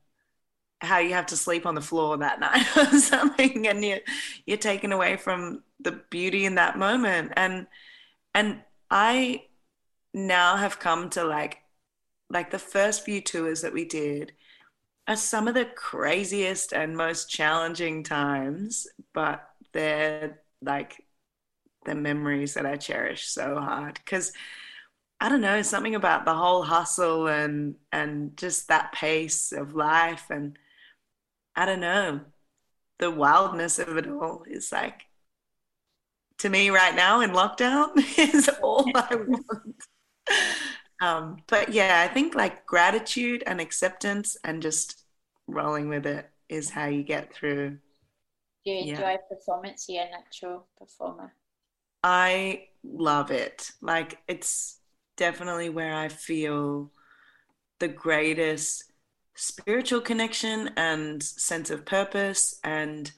how 0.82 0.98
you 0.98 1.14
have 1.14 1.28
to 1.28 1.38
sleep 1.38 1.66
on 1.66 1.76
the 1.76 1.82
floor 1.82 2.18
that 2.18 2.40
night 2.42 2.66
or 2.76 3.00
something 3.00 3.68
and 3.68 3.86
you 3.86 4.00
you're 4.46 4.58
taken 4.58 4.92
away 4.92 5.16
from 5.16 5.64
the 5.80 5.94
beauty 6.10 6.46
in 6.46 6.56
that 6.56 6.78
moment 6.78 7.32
and 7.38 7.68
and 8.36 8.62
I 8.90 9.44
now 10.14 10.58
have 10.58 10.80
come 10.80 11.10
to 11.10 11.24
like 11.24 11.60
like 12.30 12.52
the 12.52 12.60
first 12.60 13.04
few 13.04 13.22
tours 13.22 13.62
that 13.62 13.74
we 13.74 13.86
did 13.86 14.34
are 15.08 15.16
some 15.16 15.48
of 15.48 15.54
the 15.54 15.66
craziest 15.66 16.74
and 16.74 16.96
most 16.96 17.30
challenging 17.30 18.04
times 18.04 18.88
but 19.14 19.44
they're 19.74 20.40
like 20.62 21.04
the 21.86 21.96
memories 21.96 22.54
that 22.54 22.66
I 22.66 22.78
cherish 22.78 23.28
so 23.28 23.60
hard 23.60 23.96
because 23.96 24.32
I 25.20 25.30
don't 25.30 25.42
know 25.42 25.62
something 25.62 25.96
about 25.96 26.26
the 26.26 26.34
whole 26.34 26.64
hustle 26.64 27.28
and 27.28 27.76
and 27.92 28.36
just 28.38 28.68
that 28.68 28.92
pace 28.92 29.52
of 29.52 29.76
life 29.76 30.26
and 30.30 30.58
I 31.56 31.66
don't 31.66 31.80
know 31.80 32.22
the 33.00 33.12
wildness 33.12 33.80
of 33.80 33.98
it 33.98 34.08
all 34.08 34.44
is 34.50 34.72
like 34.72 35.08
to 36.40 36.50
me 36.50 36.70
right 36.70 36.96
now 36.96 37.22
in 37.22 37.32
lockdown 37.32 37.92
is 38.18 38.50
all 38.62 38.92
I 38.96 39.16
want. 39.28 39.76
Um, 41.02 41.38
but 41.48 41.70
yeah, 41.74 42.06
I 42.08 42.14
think 42.14 42.36
like 42.36 42.66
gratitude 42.68 43.44
and 43.48 43.60
acceptance 43.60 44.38
and 44.44 44.62
just 44.62 45.04
rolling 45.48 45.90
with 45.90 46.06
it 46.06 46.30
is 46.48 46.70
how 46.70 46.86
you 46.86 47.02
get 47.02 47.34
through. 47.34 47.80
Do 48.64 48.72
you 48.72 48.92
enjoy 48.92 49.12
yeah. 49.12 49.18
performance? 49.28 49.88
You're 49.90 50.04
a 50.04 50.12
natural 50.12 50.68
performer. 50.78 51.34
I 52.04 52.68
love 52.84 53.32
it. 53.32 53.72
Like 53.82 54.20
it's 54.28 54.80
definitely 55.18 55.70
where 55.70 55.96
I 55.96 56.08
feel 56.08 56.92
the 57.80 57.88
greatest 57.88 58.92
spiritual 59.36 60.02
connection 60.02 60.70
and 60.78 61.24
sense 61.24 61.72
of 61.72 61.84
purpose 61.84 62.60
and 62.64 63.12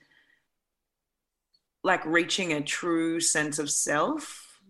like 1.83 2.05
reaching 2.05 2.53
a 2.53 2.61
true 2.61 3.19
sense 3.19 3.59
of 3.59 3.69
self. 3.69 4.61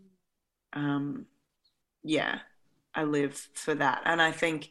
Um, 0.73 1.27
yeah, 2.03 2.39
I 2.93 3.03
live 3.03 3.47
for 3.53 3.75
that. 3.75 4.01
And 4.05 4.21
I 4.21 4.31
think 4.31 4.69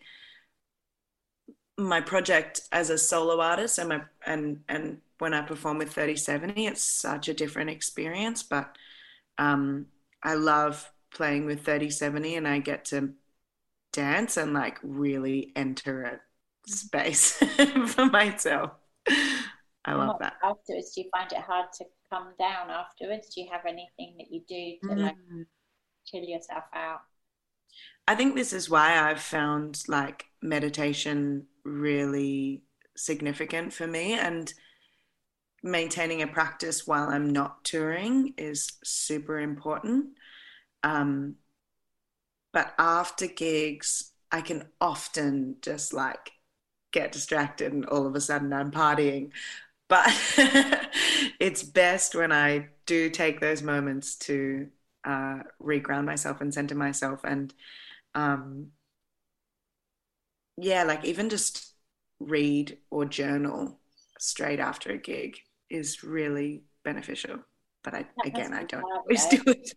my 1.79 2.01
project 2.01 2.63
as 2.71 2.91
a 2.91 2.99
solo 2.99 3.41
artist 3.41 3.79
and 3.79 3.89
my 3.89 4.03
and 4.27 4.61
and 4.69 4.99
when 5.19 5.35
I 5.35 5.43
perform 5.43 5.79
with 5.79 5.93
3070, 5.93 6.67
it's 6.67 6.83
such 6.83 7.29
a 7.29 7.35
different 7.35 7.71
experience. 7.71 8.43
But 8.43 8.77
um, 9.39 9.87
I 10.23 10.35
love 10.35 10.91
playing 11.15 11.47
with 11.47 11.61
3070 11.61 12.37
and 12.37 12.49
I 12.49 12.59
get 12.59 12.87
to 12.87 13.13
dance 13.93 14.37
and 14.37 14.53
like 14.53 14.79
really 14.83 15.53
enter 15.55 16.03
a 16.03 16.71
space 16.71 17.33
for 17.87 18.07
myself. 18.07 18.73
I 19.85 19.95
love 19.95 20.17
that. 20.21 20.35
Afterwards, 20.43 20.93
do 20.95 21.03
you 21.03 21.11
find 21.13 21.31
it 21.33 21.39
hard 21.39 21.67
to 21.75 21.85
come 22.11 22.29
down 22.39 22.71
afterwards? 22.71 23.35
Do 23.35 23.43
you 23.43 23.49
have 23.51 23.65
anything 23.67 24.15
that 24.19 24.31
you 24.31 24.43
do 24.49 24.89
to 24.89 24.95
mm. 24.95 25.03
like 25.03 25.17
chill 26.07 26.23
yourself 26.23 26.65
out? 26.75 27.01
I 28.07 28.15
think 28.15 28.35
this 28.35 28.53
is 28.53 28.69
why 28.69 28.99
I've 28.99 29.21
found 29.21 29.83
like 29.89 30.27
meditation 30.43 31.47
really 31.65 32.63
significant 32.97 33.73
for 33.73 33.87
me 33.87 34.15
and 34.15 34.53
maintaining 35.63 36.23
a 36.23 36.27
practice 36.27 36.87
while 36.87 37.09
I'm 37.09 37.31
not 37.31 37.65
touring 37.65 38.35
is 38.37 38.73
super 38.83 39.39
important. 39.39 40.07
Um, 40.83 41.37
but 42.53 42.75
after 42.79 43.27
gigs, 43.29 44.13
I 44.31 44.41
can 44.41 44.69
often 44.81 45.57
just 45.63 45.93
like 45.93 46.33
get 46.93 47.13
distracted 47.13 47.73
and 47.73 47.87
all 47.87 48.07
of 48.07 48.15
a 48.17 48.21
sudden 48.21 48.53
I'm 48.53 48.71
partying. 48.71 49.31
But 49.89 50.07
it's 51.39 51.63
best 51.63 52.15
when 52.15 52.33
I 52.33 52.69
do 52.87 53.11
take 53.11 53.41
those 53.41 53.63
moments 53.63 54.17
to 54.17 54.69
uh, 55.05 55.41
reground 55.63 56.05
myself 56.05 56.41
and 56.41 56.53
center 56.53 56.75
myself. 56.75 57.21
And 57.25 57.53
um, 58.15 58.69
yeah, 60.57 60.85
like 60.85 61.05
even 61.05 61.29
just 61.29 61.75
read 62.21 62.79
or 62.91 63.05
journal 63.05 63.79
straight 64.19 64.61
after 64.61 64.91
a 64.91 64.99
gig 64.99 65.39
is 65.71 66.03
really 66.03 66.63
beneficial. 66.85 67.39
But 67.83 67.95
I, 67.95 68.07
again, 68.25 68.53
I 68.53 68.65
don't 68.65 68.83
hard, 68.83 69.01
always 69.01 69.27
do 69.31 69.43
it. 69.47 69.75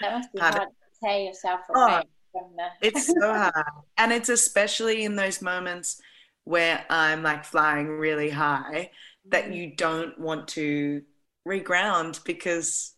That 0.00 0.12
must 0.12 0.32
be 0.32 0.40
hard, 0.40 0.54
hard 0.54 0.68
to 0.68 1.06
tear 1.06 1.18
yourself 1.20 1.60
away 1.68 2.02
oh, 2.02 2.02
from 2.32 2.56
the. 2.56 2.66
it's 2.86 3.06
so 3.06 3.32
hard, 3.32 3.54
and 3.96 4.12
it's 4.12 4.28
especially 4.28 5.04
in 5.04 5.14
those 5.14 5.40
moments 5.40 6.00
where 6.44 6.84
I'm 6.90 7.22
like 7.22 7.44
flying 7.44 7.88
really 7.88 8.30
high 8.30 8.90
that 9.28 9.46
mm. 9.46 9.56
you 9.56 9.76
don't 9.76 10.18
want 10.18 10.48
to 10.48 11.02
reground 11.46 12.22
because 12.24 12.94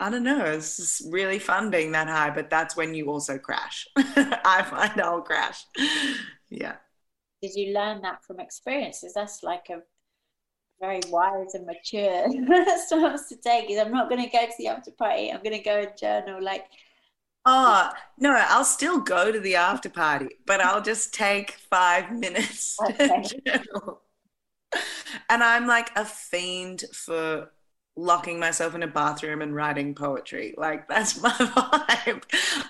I 0.00 0.10
don't 0.10 0.22
know, 0.22 0.44
it's 0.44 1.02
really 1.10 1.40
fun 1.40 1.70
being 1.70 1.92
that 1.92 2.08
high, 2.08 2.30
but 2.30 2.50
that's 2.50 2.76
when 2.76 2.94
you 2.94 3.06
also 3.06 3.36
crash. 3.36 3.86
I 3.96 4.64
find 4.68 5.00
I'll 5.00 5.22
crash. 5.22 5.64
Yeah. 6.50 6.76
Did 7.42 7.54
you 7.54 7.74
learn 7.74 8.02
that 8.02 8.24
from 8.24 8.40
experiences? 8.40 9.12
That's 9.14 9.42
like 9.42 9.66
a 9.70 9.80
very 10.80 11.00
wise 11.08 11.54
and 11.54 11.66
mature 11.66 12.26
stance 12.86 13.28
to 13.28 13.36
take. 13.36 13.70
Is 13.70 13.78
I'm 13.78 13.92
not 13.92 14.08
going 14.08 14.22
to 14.22 14.30
go 14.30 14.44
to 14.44 14.52
the 14.58 14.68
after 14.68 14.90
party. 14.92 15.32
I'm 15.32 15.42
going 15.42 15.56
to 15.56 15.62
go 15.62 15.80
and 15.80 15.96
journal. 15.98 16.42
Like, 16.42 16.66
oh 17.44 17.90
no, 18.18 18.36
I'll 18.48 18.64
still 18.64 19.00
go 19.00 19.32
to 19.32 19.40
the 19.40 19.56
after 19.56 19.88
party, 19.88 20.28
but 20.46 20.60
I'll 20.60 20.82
just 20.82 21.12
take 21.14 21.52
five 21.70 22.12
minutes 22.18 22.76
okay. 22.90 23.22
to 23.22 23.40
journal. 23.40 24.02
And 25.30 25.42
I'm 25.42 25.66
like 25.66 25.90
a 25.96 26.04
fiend 26.04 26.84
for 26.92 27.50
locking 27.98 28.38
myself 28.38 28.74
in 28.76 28.82
a 28.84 28.86
bathroom 28.86 29.42
and 29.42 29.54
writing 29.54 29.94
poetry. 29.94 30.54
Like 30.56 30.88
that's 30.88 31.20
my 31.20 31.30
vibe. 31.32 32.22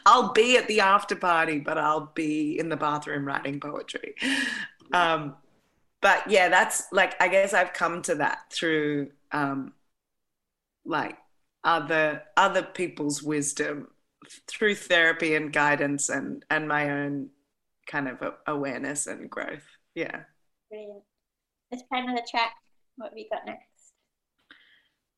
I'll 0.06 0.32
be 0.32 0.56
at 0.56 0.66
the 0.68 0.80
after 0.80 1.14
party, 1.14 1.60
but 1.60 1.76
I'll 1.76 2.10
be 2.14 2.58
in 2.58 2.68
the 2.70 2.76
bathroom 2.76 3.26
writing 3.26 3.60
poetry. 3.60 4.14
Um, 4.92 5.36
but 6.00 6.28
yeah, 6.30 6.48
that's 6.48 6.84
like 6.92 7.20
I 7.20 7.28
guess 7.28 7.52
I've 7.52 7.74
come 7.74 8.00
to 8.02 8.14
that 8.16 8.50
through 8.50 9.10
um, 9.32 9.74
like 10.86 11.18
other 11.62 12.22
other 12.36 12.62
people's 12.62 13.22
wisdom 13.22 13.88
through 14.46 14.74
therapy 14.74 15.34
and 15.34 15.52
guidance 15.52 16.08
and 16.08 16.44
and 16.50 16.66
my 16.66 16.90
own 16.90 17.28
kind 17.86 18.08
of 18.08 18.22
awareness 18.46 19.06
and 19.06 19.28
growth. 19.28 19.66
Yeah. 19.94 20.22
Brilliant. 20.70 21.02
Let's 21.70 21.84
play 21.84 22.00
another 22.00 22.22
track. 22.30 22.52
What 22.96 23.10
have 23.10 23.18
you 23.18 23.26
got 23.30 23.44
next? 23.44 23.77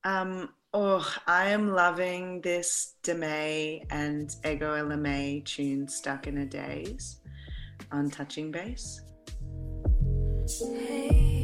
Um, 0.05 0.51
oh, 0.73 1.07
I 1.27 1.51
am 1.51 1.73
loving 1.73 2.41
this 2.41 2.95
Demae 3.03 3.85
and 3.91 4.35
Ego 4.47 4.75
Ella 4.75 4.97
May 4.97 5.43
tune 5.45 5.89
Stuck 5.89 6.27
in 6.27 6.39
a 6.39 6.47
Daze 6.47 7.21
on 7.93 8.11
Touching 8.11 8.51
Base. 8.51 9.03
Hey. 10.49 11.40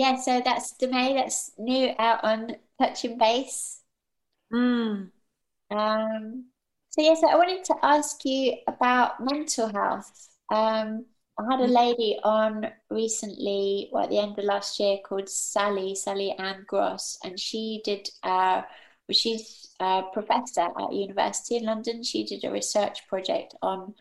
Yeah, 0.00 0.12
yeah, 0.12 0.16
so 0.16 0.40
that's 0.44 0.74
May. 0.82 1.14
That's 1.14 1.52
new 1.58 1.94
out 1.98 2.24
on 2.24 2.56
Touching 2.78 3.18
Base. 3.18 3.82
Mm. 4.52 5.10
Um, 5.70 6.46
so 6.90 7.02
yes, 7.02 7.22
I 7.22 7.36
wanted 7.36 7.64
to 7.64 7.74
ask 7.82 8.24
you 8.24 8.54
about 8.66 9.20
mental 9.20 9.68
health. 9.68 10.28
Um, 10.50 11.06
I 11.38 11.44
had 11.50 11.60
a 11.60 11.66
Mm. 11.66 11.72
lady 11.72 12.18
on 12.22 12.66
recently, 12.90 13.88
well, 13.92 14.04
at 14.04 14.10
the 14.10 14.18
end 14.18 14.38
of 14.38 14.44
last 14.44 14.78
year, 14.80 14.98
called 15.04 15.28
Sally, 15.28 15.94
Sally 15.94 16.32
Ann 16.32 16.64
Gross, 16.66 17.18
and 17.24 17.38
she 17.38 17.80
did. 17.84 18.08
Uh, 18.22 18.62
she's 19.10 19.74
a 19.80 20.02
professor 20.12 20.68
at 20.78 20.92
university 20.92 21.56
in 21.56 21.64
London. 21.64 22.02
She 22.02 22.24
did 22.24 22.44
a 22.44 22.50
research 22.50 23.06
project 23.08 23.54
on 23.62 23.94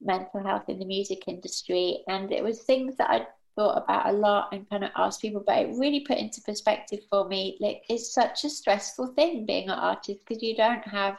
mental 0.00 0.42
health 0.42 0.68
in 0.68 0.78
the 0.78 0.84
music 0.86 1.28
industry, 1.28 2.04
and 2.08 2.32
it 2.32 2.44
was 2.44 2.62
things 2.62 2.96
that 2.98 3.10
I 3.10 3.26
thought 3.56 3.82
about 3.82 4.10
a 4.10 4.12
lot 4.12 4.50
and 4.52 4.68
kind 4.68 4.84
of 4.84 4.90
asked 4.96 5.22
people, 5.22 5.42
but 5.44 5.58
it 5.58 5.76
really 5.76 6.00
put 6.00 6.18
into 6.18 6.40
perspective 6.42 7.00
for 7.10 7.26
me. 7.26 7.56
Like, 7.60 7.82
it's 7.88 8.12
such 8.12 8.44
a 8.44 8.50
stressful 8.50 9.14
thing 9.14 9.46
being 9.46 9.68
an 9.68 9.78
artist 9.78 10.20
because 10.26 10.42
you 10.42 10.54
don't 10.54 10.86
have 10.86 11.16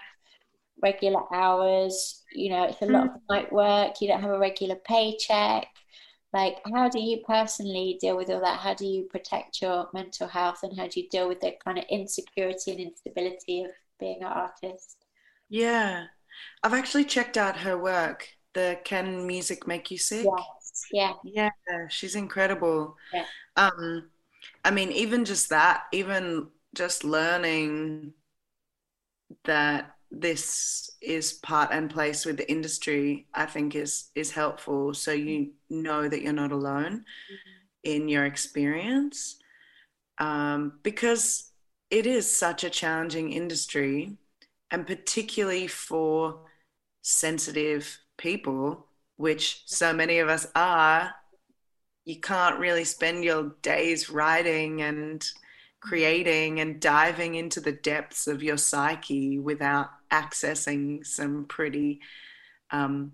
regular 0.82 1.21
hours, 1.34 2.23
you 2.32 2.52
know, 2.52 2.65
it's 2.65 2.82
a 2.82 2.86
lot 2.86 3.08
of 3.08 3.12
mm. 3.12 3.21
night 3.30 3.52
work, 3.52 3.95
you 4.00 4.08
don't 4.08 4.21
have 4.21 4.32
a 4.32 4.39
regular 4.39 4.76
paycheck. 4.76 5.67
Like, 6.34 6.58
how 6.73 6.89
do 6.89 7.00
you 7.00 7.21
personally 7.26 7.97
deal 8.00 8.15
with 8.17 8.30
all 8.30 8.41
that? 8.41 8.60
How 8.60 8.73
do 8.73 8.86
you 8.86 9.06
protect 9.10 9.62
your 9.62 9.88
mental 9.93 10.28
health 10.28 10.60
and 10.62 10.78
how 10.78 10.88
do 10.88 11.00
you 11.00 11.10
deal 11.10 11.28
with 11.28 11.39
the 11.39 11.54
kind 11.63 11.80
of 11.80 11.86
insecurity 11.89 12.71
and 12.71 12.80
instability 12.80 13.63
of 13.63 13.71
being 14.00 14.21
an 14.21 14.28
artist? 14.28 14.97
Yeah. 15.50 16.06
I've 16.62 16.73
actually 16.73 17.06
checked 17.06 17.38
out 17.38 17.58
her 17.58 17.78
work, 17.78 18.28
the 18.54 18.78
Can 18.84 19.26
Music 19.26 19.65
Make 19.65 19.89
You 19.89 19.97
Sick? 19.97 20.26
Yes, 20.26 20.57
yeah, 20.92 21.13
Yeah, 21.24 21.50
she's 21.90 22.16
incredible. 22.16 22.96
yeah. 23.13 23.26
Um, 23.56 24.10
I 24.63 24.72
mean, 24.72 24.92
even 24.92 25.26
just 25.26 25.50
that, 25.50 25.84
even 25.92 26.48
just 26.76 27.04
learning 27.04 28.13
that 29.46 29.92
this 30.10 30.92
is 31.02 31.34
part 31.34 31.70
and 31.72 31.90
place 31.90 32.26
with 32.26 32.38
the 32.38 32.50
industry, 32.50 33.28
I 33.34 33.46
think 33.46 33.76
is 33.76 34.10
is 34.16 34.32
helpful. 34.32 34.94
So 34.94 35.12
you 35.12 35.52
know 35.70 36.08
that 36.08 36.22
you're 36.22 36.34
not 36.34 36.52
alone 36.52 37.04
in 37.84 38.10
your 38.10 38.26
experience, 38.26 39.38
um, 40.20 40.80
because 40.84 41.52
it 41.90 42.06
is 42.08 42.36
such 42.36 42.63
a 42.63 42.70
challenging 42.70 43.34
industry, 43.34 44.18
and 44.72 44.88
particularly 44.88 45.68
for 45.68 46.42
sensitive 47.04 48.00
people, 48.18 48.87
which 49.18 49.64
so 49.66 49.94
many 49.94 50.20
of 50.20 50.30
us 50.30 50.48
are, 50.56 51.14
you 52.06 52.20
can't 52.20 52.60
really 52.60 52.86
spend 52.86 53.24
your 53.24 53.56
days 53.62 54.10
writing 54.10 54.82
and 54.82 55.26
creating 55.80 56.60
and 56.60 56.80
diving 56.80 57.36
into 57.36 57.60
the 57.60 57.72
depths 57.72 58.28
of 58.28 58.42
your 58.42 58.58
psyche 58.58 59.38
without 59.40 59.90
accessing 60.12 61.06
some 61.06 61.46
pretty 61.46 62.00
um, 62.72 63.12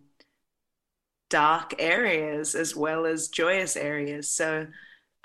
dark 1.30 1.74
areas 1.80 2.54
as 2.54 2.76
well 2.76 3.06
as 3.06 3.28
joyous 3.30 3.76
areas. 3.76 4.30
So 4.30 4.68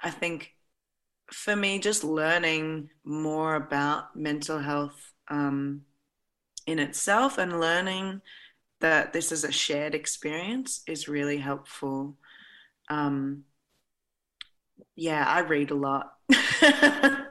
I 0.02 0.10
think 0.10 0.54
for 1.30 1.54
me, 1.54 1.78
just 1.78 2.04
learning 2.04 2.88
more 3.04 3.54
about 3.54 4.16
mental 4.16 4.58
health 4.58 5.12
um, 5.28 5.82
in 6.66 6.78
itself 6.78 7.36
and 7.36 7.60
learning 7.60 8.22
that 8.80 9.12
this 9.12 9.32
is 9.32 9.44
a 9.44 9.52
shared 9.52 9.94
experience 9.94 10.82
is 10.86 11.08
really 11.08 11.38
helpful. 11.38 12.16
Um, 12.88 13.44
yeah, 14.96 15.24
I 15.26 15.40
read 15.40 15.70
a 15.70 15.74
lot. 15.74 16.12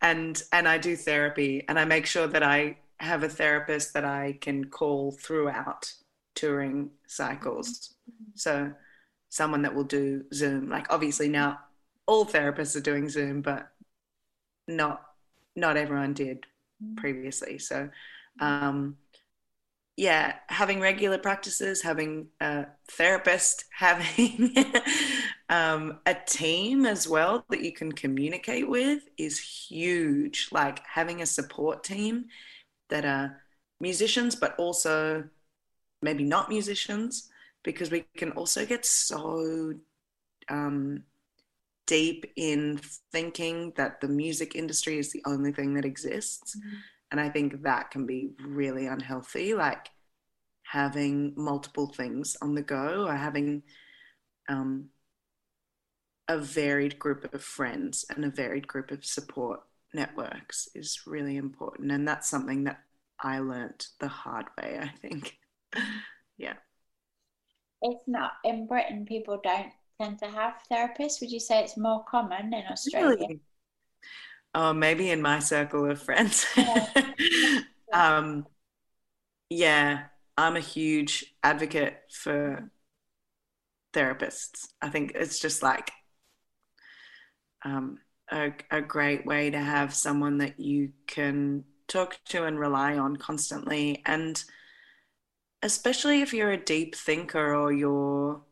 and 0.00 0.42
and 0.52 0.68
I 0.68 0.78
do 0.78 0.96
therapy 0.96 1.64
and 1.68 1.78
I 1.78 1.84
make 1.84 2.06
sure 2.06 2.26
that 2.26 2.42
I 2.42 2.78
have 2.98 3.22
a 3.22 3.28
therapist 3.28 3.94
that 3.94 4.04
I 4.04 4.38
can 4.40 4.64
call 4.64 5.12
throughout 5.12 5.92
touring 6.34 6.90
cycles. 7.06 7.94
So 8.34 8.72
someone 9.28 9.62
that 9.62 9.74
will 9.74 9.84
do 9.84 10.24
Zoom. 10.32 10.68
Like 10.68 10.92
obviously 10.92 11.28
now 11.28 11.60
all 12.06 12.24
therapists 12.24 12.76
are 12.76 12.80
doing 12.80 13.08
Zoom, 13.08 13.42
but 13.42 13.68
not 14.66 15.02
not 15.56 15.76
everyone 15.76 16.14
did 16.14 16.46
previously. 16.96 17.58
So 17.58 17.88
um 18.40 18.96
yeah, 19.98 20.36
having 20.48 20.80
regular 20.80 21.18
practices, 21.18 21.82
having 21.82 22.28
a 22.40 22.66
therapist, 22.88 23.64
having 23.76 24.54
um, 25.48 25.98
a 26.06 26.14
team 26.14 26.86
as 26.86 27.08
well 27.08 27.44
that 27.50 27.64
you 27.64 27.72
can 27.72 27.90
communicate 27.90 28.68
with 28.68 29.02
is 29.18 29.40
huge. 29.40 30.50
Like 30.52 30.78
having 30.86 31.20
a 31.20 31.26
support 31.26 31.82
team 31.82 32.26
that 32.90 33.04
are 33.04 33.42
musicians, 33.80 34.36
but 34.36 34.54
also 34.56 35.24
maybe 36.00 36.22
not 36.22 36.48
musicians, 36.48 37.28
because 37.64 37.90
we 37.90 38.04
can 38.16 38.30
also 38.32 38.64
get 38.64 38.86
so 38.86 39.74
um, 40.48 41.02
deep 41.88 42.24
in 42.36 42.78
thinking 43.10 43.72
that 43.76 44.00
the 44.00 44.06
music 44.06 44.54
industry 44.54 44.96
is 44.96 45.10
the 45.10 45.22
only 45.26 45.50
thing 45.50 45.74
that 45.74 45.84
exists. 45.84 46.56
And 47.10 47.20
I 47.20 47.28
think 47.28 47.62
that 47.62 47.90
can 47.90 48.06
be 48.06 48.30
really 48.44 48.86
unhealthy, 48.86 49.54
like 49.54 49.88
having 50.62 51.32
multiple 51.36 51.86
things 51.86 52.36
on 52.42 52.54
the 52.54 52.62
go 52.62 53.06
or 53.06 53.14
having 53.14 53.62
um, 54.48 54.90
a 56.28 56.38
varied 56.38 56.98
group 56.98 57.32
of 57.32 57.42
friends 57.42 58.04
and 58.14 58.24
a 58.24 58.30
varied 58.30 58.66
group 58.66 58.90
of 58.90 59.04
support 59.04 59.60
networks 59.94 60.68
is 60.74 61.00
really 61.06 61.36
important. 61.36 61.90
And 61.90 62.06
that's 62.06 62.28
something 62.28 62.64
that 62.64 62.80
I 63.20 63.38
learnt 63.38 63.88
the 63.98 64.08
hard 64.08 64.46
way, 64.60 64.78
I 64.80 64.88
think. 65.00 65.38
yeah. 66.36 66.54
It's 67.80 68.04
not 68.06 68.32
in 68.44 68.66
Britain, 68.66 69.06
people 69.06 69.40
don't 69.42 69.72
tend 70.00 70.18
to 70.18 70.26
have 70.26 70.54
therapists. 70.70 71.20
Would 71.20 71.30
you 71.30 71.40
say 71.40 71.62
it's 71.62 71.76
more 71.76 72.04
common 72.04 72.52
in 72.52 72.64
Australia? 72.70 73.16
Really? 73.16 73.40
Oh, 74.54 74.72
maybe 74.72 75.10
in 75.10 75.22
my 75.22 75.38
circle 75.38 75.90
of 75.90 76.02
friends. 76.02 76.46
Yeah. 76.56 76.86
um, 77.92 78.46
yeah, 79.50 80.04
I'm 80.36 80.56
a 80.56 80.60
huge 80.60 81.34
advocate 81.42 81.98
for 82.10 82.70
therapists. 83.92 84.66
I 84.80 84.88
think 84.88 85.12
it's 85.14 85.38
just 85.38 85.62
like 85.62 85.90
um, 87.64 87.98
a, 88.30 88.52
a 88.70 88.80
great 88.80 89.26
way 89.26 89.50
to 89.50 89.58
have 89.58 89.94
someone 89.94 90.38
that 90.38 90.60
you 90.60 90.92
can 91.06 91.64
talk 91.86 92.18
to 92.26 92.44
and 92.44 92.58
rely 92.58 92.98
on 92.98 93.16
constantly. 93.16 94.02
And 94.06 94.42
especially 95.62 96.20
if 96.20 96.32
you're 96.32 96.52
a 96.52 96.64
deep 96.64 96.94
thinker 96.94 97.54
or 97.54 97.72
you're 97.72 98.42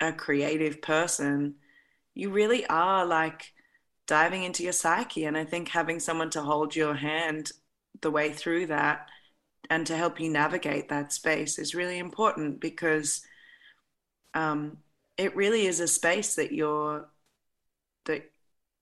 a 0.00 0.12
creative 0.12 0.80
person, 0.80 1.56
you 2.14 2.30
really 2.30 2.66
are 2.66 3.04
like 3.04 3.52
diving 4.08 4.42
into 4.42 4.64
your 4.64 4.72
psyche. 4.72 5.26
And 5.26 5.38
I 5.38 5.44
think 5.44 5.68
having 5.68 6.00
someone 6.00 6.30
to 6.30 6.42
hold 6.42 6.74
your 6.74 6.94
hand 6.94 7.52
the 8.02 8.10
way 8.10 8.32
through 8.32 8.66
that 8.66 9.08
and 9.70 9.86
to 9.86 9.96
help 9.96 10.20
you 10.20 10.30
navigate 10.30 10.88
that 10.88 11.12
space 11.12 11.58
is 11.58 11.74
really 11.74 11.98
important 11.98 12.60
because 12.60 13.22
um, 14.34 14.78
it 15.16 15.36
really 15.36 15.66
is 15.66 15.80
a 15.80 15.88
space 15.88 16.36
that 16.36 16.52
you're 16.52 17.08
that 18.06 18.30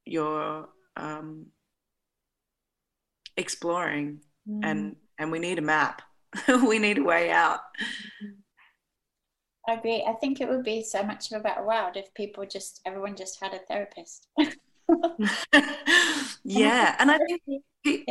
you're 0.07 0.69
um, 0.97 1.47
exploring 3.37 4.21
Mm. 4.49 4.61
and 4.63 4.97
and 5.19 5.33
we 5.33 5.41
need 5.41 5.59
a 5.59 5.63
map 5.63 6.03
we 6.69 6.79
need 6.79 6.99
a 6.99 7.03
way 7.03 7.33
out 7.33 7.63
I 9.69 9.75
agree. 9.75 10.05
I 10.07 10.13
think 10.15 10.41
it 10.41 10.49
would 10.49 10.63
be 10.65 10.83
so 10.83 11.03
much 11.03 11.33
of 11.33 11.41
a 11.41 11.43
better 11.43 11.65
world 11.65 11.97
if 11.97 12.15
people 12.15 12.47
just, 12.47 12.81
everyone 12.87 13.17
just 13.17 13.41
had 13.41 13.53
a 13.53 13.59
therapist. 13.59 14.29
yeah 16.45 16.95
and 16.99 17.11
i 17.11 17.19
think 17.19 18.09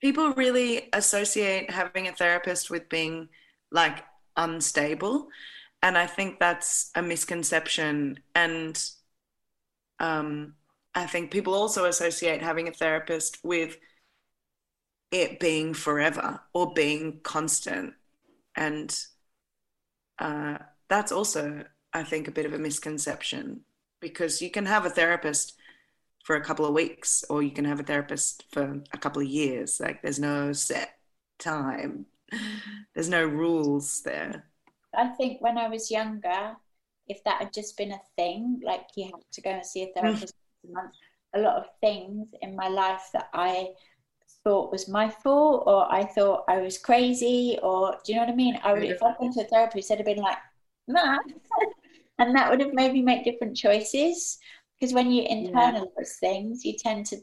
people 0.00 0.32
really 0.32 0.88
associate 0.92 1.70
having 1.70 2.08
a 2.08 2.12
therapist 2.12 2.70
with 2.70 2.88
being 2.88 3.28
like 3.70 4.04
unstable 4.36 5.28
and 5.82 5.98
i 5.98 6.06
think 6.06 6.38
that's 6.38 6.90
a 6.94 7.02
misconception 7.02 8.18
and 8.34 8.90
um, 10.00 10.54
i 10.94 11.06
think 11.06 11.30
people 11.30 11.54
also 11.54 11.84
associate 11.84 12.42
having 12.42 12.68
a 12.68 12.72
therapist 12.72 13.38
with 13.44 13.76
it 15.10 15.38
being 15.38 15.74
forever 15.74 16.40
or 16.54 16.72
being 16.72 17.20
constant 17.22 17.92
and 18.56 19.04
uh, 20.18 20.56
that's 20.88 21.12
also 21.12 21.64
i 21.92 22.02
think 22.02 22.28
a 22.28 22.32
bit 22.32 22.46
of 22.46 22.54
a 22.54 22.58
misconception 22.58 23.60
because 24.00 24.42
you 24.42 24.50
can 24.50 24.66
have 24.66 24.84
a 24.86 24.90
therapist 24.90 25.54
for 26.22 26.36
a 26.36 26.44
couple 26.44 26.64
of 26.64 26.74
weeks 26.74 27.24
or 27.28 27.42
you 27.42 27.50
can 27.50 27.64
have 27.64 27.80
a 27.80 27.82
therapist 27.82 28.44
for 28.52 28.80
a 28.92 28.98
couple 28.98 29.20
of 29.20 29.28
years 29.28 29.80
like 29.80 30.00
there's 30.02 30.18
no 30.18 30.52
set 30.52 30.96
time 31.38 32.06
there's 32.94 33.08
no 33.08 33.24
rules 33.24 34.02
there 34.02 34.44
I 34.94 35.08
think 35.08 35.40
when 35.40 35.58
I 35.58 35.68
was 35.68 35.90
younger, 35.90 36.56
if 37.08 37.22
that 37.24 37.42
had 37.42 37.52
just 37.52 37.76
been 37.76 37.92
a 37.92 38.00
thing, 38.16 38.60
like 38.64 38.86
you 38.96 39.04
have 39.04 39.22
to 39.32 39.40
go 39.40 39.50
and 39.50 39.64
see 39.64 39.82
a 39.82 39.86
therapist 39.94 40.34
a 40.68 40.72
month, 40.72 40.92
a 41.34 41.40
lot 41.40 41.56
of 41.56 41.66
things 41.80 42.34
in 42.42 42.54
my 42.54 42.68
life 42.68 43.08
that 43.12 43.28
I 43.32 43.70
thought 44.44 44.72
was 44.72 44.88
my 44.88 45.08
fault 45.08 45.64
or 45.66 45.90
I 45.90 46.04
thought 46.04 46.44
I 46.48 46.60
was 46.60 46.78
crazy 46.78 47.58
or 47.62 47.96
do 48.04 48.12
you 48.12 48.18
know 48.18 48.24
what 48.24 48.32
I 48.32 48.36
mean? 48.36 48.58
I 48.62 48.72
would 48.72 48.84
if 48.84 49.02
I'd 49.02 49.18
been 49.18 49.32
to 49.34 49.42
a 49.42 49.44
therapist, 49.44 49.90
I'd 49.90 49.98
have 49.98 50.06
been 50.06 50.18
like, 50.18 50.38
nah. 50.88 51.18
and 52.18 52.36
that 52.36 52.50
would 52.50 52.60
have 52.60 52.74
made 52.74 52.92
me 52.92 53.02
make 53.02 53.24
different 53.24 53.56
choices. 53.56 54.38
Because 54.82 54.94
when 54.94 55.12
you 55.12 55.22
internalize 55.22 55.86
yeah. 55.96 56.04
things, 56.18 56.64
you 56.64 56.74
tend 56.76 57.06
to 57.06 57.16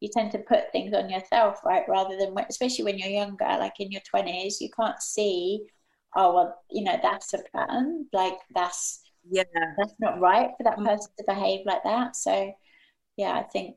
you 0.00 0.08
tend 0.12 0.32
to 0.32 0.38
put 0.38 0.72
things 0.72 0.92
on 0.92 1.08
yourself, 1.08 1.60
right? 1.64 1.84
Rather 1.88 2.16
than 2.18 2.34
especially 2.48 2.84
when 2.84 2.98
you're 2.98 3.08
younger, 3.08 3.44
like 3.44 3.74
in 3.78 3.92
your 3.92 4.00
twenties, 4.00 4.60
you 4.60 4.68
can't 4.76 5.00
see, 5.00 5.60
oh 6.16 6.34
well, 6.34 6.58
you 6.72 6.82
know, 6.82 6.98
that's 7.00 7.32
a 7.32 7.38
pattern. 7.54 8.06
Like 8.12 8.38
that's 8.52 9.00
yeah, 9.30 9.44
that's 9.78 9.94
not 10.00 10.18
right 10.18 10.50
for 10.56 10.64
that 10.64 10.78
mm. 10.78 10.86
person 10.86 11.12
to 11.16 11.24
behave 11.28 11.60
like 11.66 11.84
that. 11.84 12.16
So 12.16 12.52
yeah, 13.16 13.34
I 13.34 13.44
think 13.44 13.76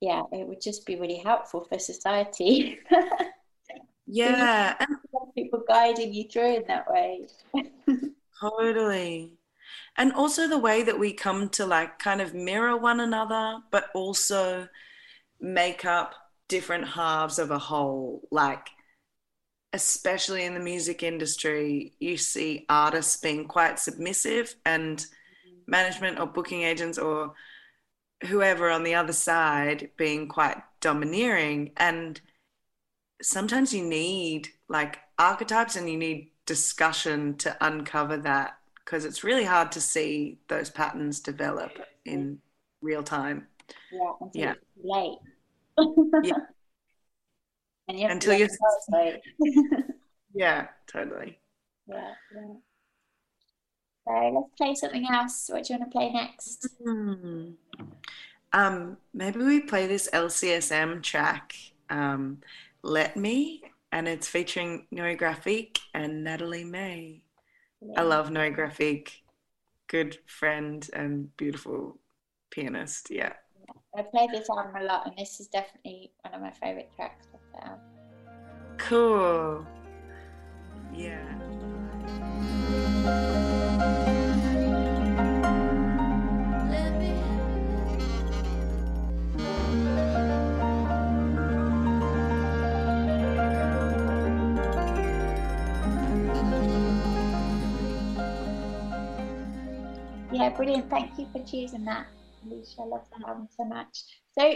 yeah, 0.00 0.22
it 0.30 0.46
would 0.46 0.60
just 0.62 0.86
be 0.86 1.00
really 1.00 1.18
helpful 1.18 1.66
for 1.68 1.80
society. 1.80 2.78
yeah, 4.06 4.76
people 5.34 5.64
guiding 5.66 6.14
you 6.14 6.28
through 6.32 6.58
in 6.58 6.64
that 6.68 6.88
way. 6.88 7.26
totally. 8.40 9.39
And 9.96 10.12
also 10.12 10.48
the 10.48 10.58
way 10.58 10.82
that 10.82 10.98
we 10.98 11.12
come 11.12 11.48
to 11.50 11.66
like 11.66 11.98
kind 11.98 12.20
of 12.20 12.34
mirror 12.34 12.76
one 12.76 13.00
another, 13.00 13.58
but 13.70 13.90
also 13.94 14.68
make 15.40 15.84
up 15.84 16.14
different 16.48 16.88
halves 16.88 17.38
of 17.38 17.50
a 17.50 17.58
whole. 17.58 18.22
Like, 18.30 18.68
especially 19.72 20.44
in 20.44 20.54
the 20.54 20.60
music 20.60 21.02
industry, 21.02 21.94
you 22.00 22.16
see 22.16 22.66
artists 22.68 23.16
being 23.16 23.46
quite 23.46 23.78
submissive 23.78 24.54
and 24.64 25.04
management 25.66 26.18
or 26.18 26.26
booking 26.26 26.62
agents 26.62 26.98
or 26.98 27.34
whoever 28.24 28.70
on 28.70 28.82
the 28.82 28.94
other 28.94 29.12
side 29.12 29.90
being 29.96 30.28
quite 30.28 30.58
domineering 30.80 31.70
and 31.76 32.20
sometimes 33.22 33.72
you 33.72 33.84
need 33.84 34.48
like 34.68 34.98
archetypes 35.18 35.76
and 35.76 35.88
you 35.88 35.96
need 35.96 36.30
discussion 36.46 37.36
to 37.36 37.56
uncover 37.60 38.16
that 38.16 38.58
because 38.90 39.04
it's 39.04 39.22
really 39.22 39.44
hard 39.44 39.70
to 39.70 39.80
see 39.80 40.38
those 40.48 40.68
patterns 40.68 41.20
develop 41.20 41.70
in 42.06 42.38
real 42.82 43.02
time 43.04 43.46
yeah 43.92 44.12
until 44.20 44.40
yeah. 44.42 44.54
late 44.82 45.18
yeah 46.24 46.32
and 47.88 48.00
you 48.00 48.08
until 48.08 48.34
you're 48.34 48.48
late. 48.90 49.20
yeah 50.34 50.66
totally 50.88 51.38
yeah, 51.86 52.12
yeah 52.34 52.54
so 54.08 54.30
let's 54.34 54.48
play 54.56 54.74
something 54.74 55.06
else. 55.12 55.50
What 55.52 55.64
do 55.64 55.74
you 55.74 55.78
want 55.78 55.92
to 55.92 55.98
play 55.98 56.10
next? 56.10 56.66
Hmm. 56.82 57.50
Um, 58.52 58.96
maybe 59.12 59.40
we 59.40 59.60
play 59.60 59.86
this 59.86 60.08
LCSM 60.12 61.02
track, 61.02 61.54
um, 61.90 62.38
Let 62.82 63.16
Me, 63.16 63.62
and 63.92 64.08
it's 64.08 64.26
featuring 64.26 64.86
Noe 64.90 65.14
Graphique 65.14 65.78
and 65.94 66.24
Natalie 66.24 66.64
May. 66.64 67.22
Yeah. 67.82 68.00
I 68.00 68.02
love 68.02 68.30
Noe 68.30 68.50
Graphique, 68.50 69.22
good 69.88 70.18
friend 70.26 70.88
and 70.92 71.34
beautiful 71.36 71.98
pianist. 72.50 73.10
Yeah. 73.10 73.32
I 73.96 74.02
play 74.02 74.28
this 74.32 74.48
album 74.50 74.76
a 74.76 74.84
lot, 74.84 75.06
and 75.06 75.16
this 75.16 75.40
is 75.40 75.48
definitely 75.48 76.12
one 76.22 76.34
of 76.34 76.40
my 76.40 76.50
favorite 76.52 76.90
tracks 76.94 77.26
of 77.34 77.40
the 77.52 77.66
album. 77.66 77.80
Cool. 78.78 79.66
Yeah. 80.94 81.38
Yeah, 100.40 100.48
brilliant. 100.56 100.88
Thank 100.88 101.18
you 101.18 101.28
for 101.32 101.44
choosing 101.44 101.84
that, 101.84 102.06
Allysha. 102.46 102.80
I 102.80 102.84
love 102.84 103.04
that 103.12 103.28
album 103.28 103.46
so 103.54 103.64
much. 103.64 104.04
So 104.38 104.54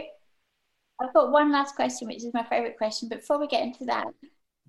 I've 1.01 1.13
got 1.13 1.31
one 1.31 1.53
last 1.53 1.77
question, 1.77 2.09
which 2.09 2.25
is 2.25 2.33
my 2.33 2.43
favorite 2.45 2.79
question. 2.79 3.11
But 3.11 3.21
before 3.21 3.39
we 3.39 3.47
get 3.47 3.63
into 3.63 3.85
that, 3.85 4.07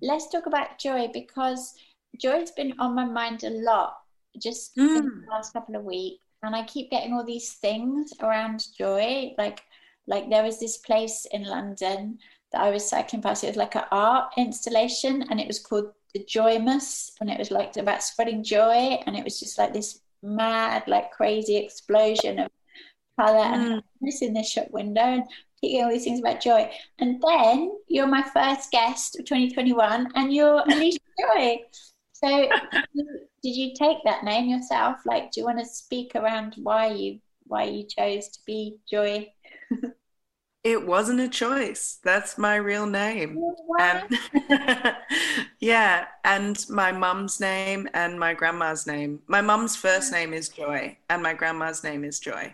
let's 0.02 0.28
talk 0.30 0.44
about 0.44 0.78
joy 0.78 1.08
because 1.14 1.72
joy's 2.20 2.50
been 2.50 2.74
on 2.78 2.94
my 2.94 3.06
mind 3.06 3.44
a 3.44 3.50
lot 3.50 3.94
just 4.42 4.76
mm. 4.76 4.98
in 4.98 5.04
the 5.04 5.30
last 5.30 5.54
couple 5.54 5.74
of 5.74 5.84
weeks. 5.84 6.22
And 6.42 6.54
I 6.54 6.64
keep 6.64 6.90
getting 6.90 7.14
all 7.14 7.24
these 7.24 7.54
things 7.54 8.12
around 8.20 8.62
joy. 8.78 9.32
Like 9.38 9.62
like 10.06 10.28
there 10.28 10.44
was 10.44 10.60
this 10.60 10.76
place 10.78 11.26
in 11.32 11.44
London 11.44 12.18
that 12.52 12.60
I 12.60 12.70
was 12.70 12.86
cycling 12.86 13.22
past. 13.22 13.42
It 13.42 13.48
was 13.48 13.56
like 13.56 13.74
an 13.74 13.84
art 13.90 14.34
installation 14.36 15.24
and 15.30 15.40
it 15.40 15.46
was 15.46 15.60
called 15.60 15.92
the 16.12 16.22
Joymas 16.24 17.12
and 17.20 17.30
it 17.30 17.38
was 17.38 17.50
like 17.50 17.76
about 17.76 18.02
spreading 18.02 18.44
joy 18.44 19.00
and 19.06 19.16
it 19.16 19.24
was 19.24 19.40
just 19.40 19.58
like 19.58 19.72
this 19.72 20.00
mad, 20.26 20.84
like 20.86 21.12
crazy 21.12 21.56
explosion 21.56 22.38
of 22.40 22.50
color 23.18 23.44
mm. 23.44 23.54
and 23.54 23.62
happiness 23.74 24.22
in 24.22 24.34
this 24.34 24.50
shop 24.50 24.70
window 24.70 25.00
and 25.00 25.24
keep 25.60 25.82
all 25.82 25.90
these 25.90 26.04
things 26.04 26.20
about 26.20 26.40
joy. 26.40 26.70
And 26.98 27.22
then 27.22 27.72
you're 27.88 28.06
my 28.06 28.22
first 28.22 28.70
guest 28.70 29.18
of 29.18 29.24
2021 29.24 30.12
and 30.14 30.32
you're 30.32 30.62
Allysha 30.64 30.98
Joy. 31.36 31.58
So 32.12 32.48
did 33.42 33.56
you 33.56 33.74
take 33.74 33.98
that 34.04 34.24
name 34.24 34.48
yourself? 34.48 34.98
Like 35.04 35.32
do 35.32 35.40
you 35.40 35.46
want 35.46 35.58
to 35.58 35.66
speak 35.66 36.14
around 36.14 36.54
why 36.62 36.88
you 36.88 37.20
why 37.44 37.64
you 37.64 37.86
chose 37.86 38.28
to 38.28 38.38
be 38.46 38.76
Joy? 38.90 39.28
it 40.66 40.84
wasn't 40.84 41.20
a 41.20 41.28
choice. 41.28 42.00
That's 42.02 42.36
my 42.36 42.56
real 42.56 42.86
name. 42.86 43.40
And 43.78 44.18
yeah, 45.60 46.06
and 46.24 46.58
my 46.68 46.90
mum's 46.90 47.38
name 47.38 47.88
and 47.94 48.18
my 48.18 48.34
grandma's 48.34 48.84
name. 48.84 49.20
My 49.28 49.40
mum's 49.40 49.76
first 49.76 50.10
name 50.10 50.32
is 50.32 50.48
Joy, 50.48 50.98
and 51.08 51.22
my 51.22 51.34
grandma's 51.34 51.84
name 51.84 52.02
is 52.02 52.18
Joy. 52.18 52.52